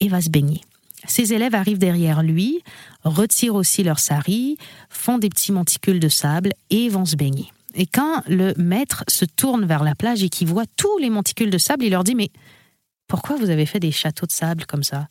et 0.00 0.08
va 0.08 0.20
se 0.20 0.30
baigner. 0.30 0.60
Ses 1.06 1.32
élèves 1.32 1.54
arrivent 1.54 1.78
derrière 1.78 2.22
lui, 2.22 2.62
retirent 3.04 3.54
aussi 3.54 3.82
leur 3.82 3.98
sari, 3.98 4.56
font 4.88 5.18
des 5.18 5.28
petits 5.28 5.52
monticules 5.52 6.00
de 6.00 6.08
sable 6.08 6.50
et 6.70 6.88
vont 6.88 7.04
se 7.04 7.16
baigner. 7.16 7.52
Et 7.74 7.86
quand 7.86 8.22
le 8.26 8.54
maître 8.56 9.04
se 9.08 9.24
tourne 9.24 9.66
vers 9.66 9.84
la 9.84 9.94
plage 9.94 10.22
et 10.22 10.28
qu'il 10.28 10.48
voit 10.48 10.64
tous 10.76 10.98
les 10.98 11.10
monticules 11.10 11.50
de 11.50 11.58
sable, 11.58 11.84
il 11.84 11.90
leur 11.90 12.04
dit 12.04 12.14
Mais 12.14 12.30
pourquoi 13.06 13.36
vous 13.36 13.50
avez 13.50 13.66
fait 13.66 13.80
des 13.80 13.92
châteaux 13.92 14.26
de 14.26 14.32
sable 14.32 14.64
comme 14.66 14.82
ça? 14.82 15.08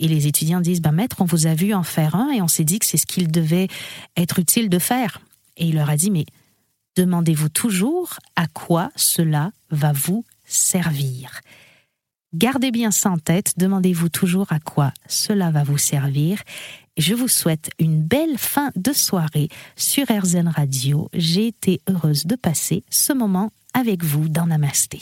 Et 0.00 0.08
les 0.08 0.26
étudiants 0.26 0.60
disent 0.60 0.80
ben, 0.80 0.92
Maître, 0.92 1.16
on 1.20 1.24
vous 1.24 1.46
a 1.46 1.54
vu 1.54 1.74
en 1.74 1.82
faire 1.82 2.16
un 2.16 2.30
et 2.30 2.40
on 2.40 2.48
s'est 2.48 2.64
dit 2.64 2.78
que 2.78 2.86
c'est 2.86 2.96
ce 2.96 3.06
qu'il 3.06 3.30
devait 3.30 3.68
être 4.16 4.38
utile 4.38 4.70
de 4.70 4.78
faire. 4.78 5.20
Et 5.58 5.66
il 5.66 5.74
leur 5.74 5.90
a 5.90 5.96
dit 5.96 6.10
Mais 6.10 6.24
demandez-vous 6.96 7.48
toujours 7.48 8.14
à 8.36 8.46
quoi 8.46 8.90
cela 8.96 9.52
va 9.70 9.92
vous 9.92 10.24
servir. 10.44 11.40
Gardez 12.34 12.70
bien 12.70 12.90
ça 12.90 13.10
en 13.10 13.18
tête, 13.18 13.54
demandez-vous 13.58 14.08
toujours 14.08 14.52
à 14.52 14.58
quoi 14.58 14.92
cela 15.06 15.50
va 15.50 15.64
vous 15.64 15.78
servir. 15.78 16.42
Je 16.96 17.14
vous 17.14 17.28
souhaite 17.28 17.70
une 17.78 18.02
belle 18.02 18.38
fin 18.38 18.70
de 18.76 18.92
soirée 18.92 19.48
sur 19.76 20.04
RZN 20.10 20.48
Radio. 20.48 21.08
J'ai 21.12 21.46
été 21.46 21.80
heureuse 21.88 22.26
de 22.26 22.36
passer 22.36 22.84
ce 22.90 23.12
moment 23.12 23.50
avec 23.74 24.02
vous 24.02 24.28
dans 24.28 24.46
Namasté. 24.46 25.00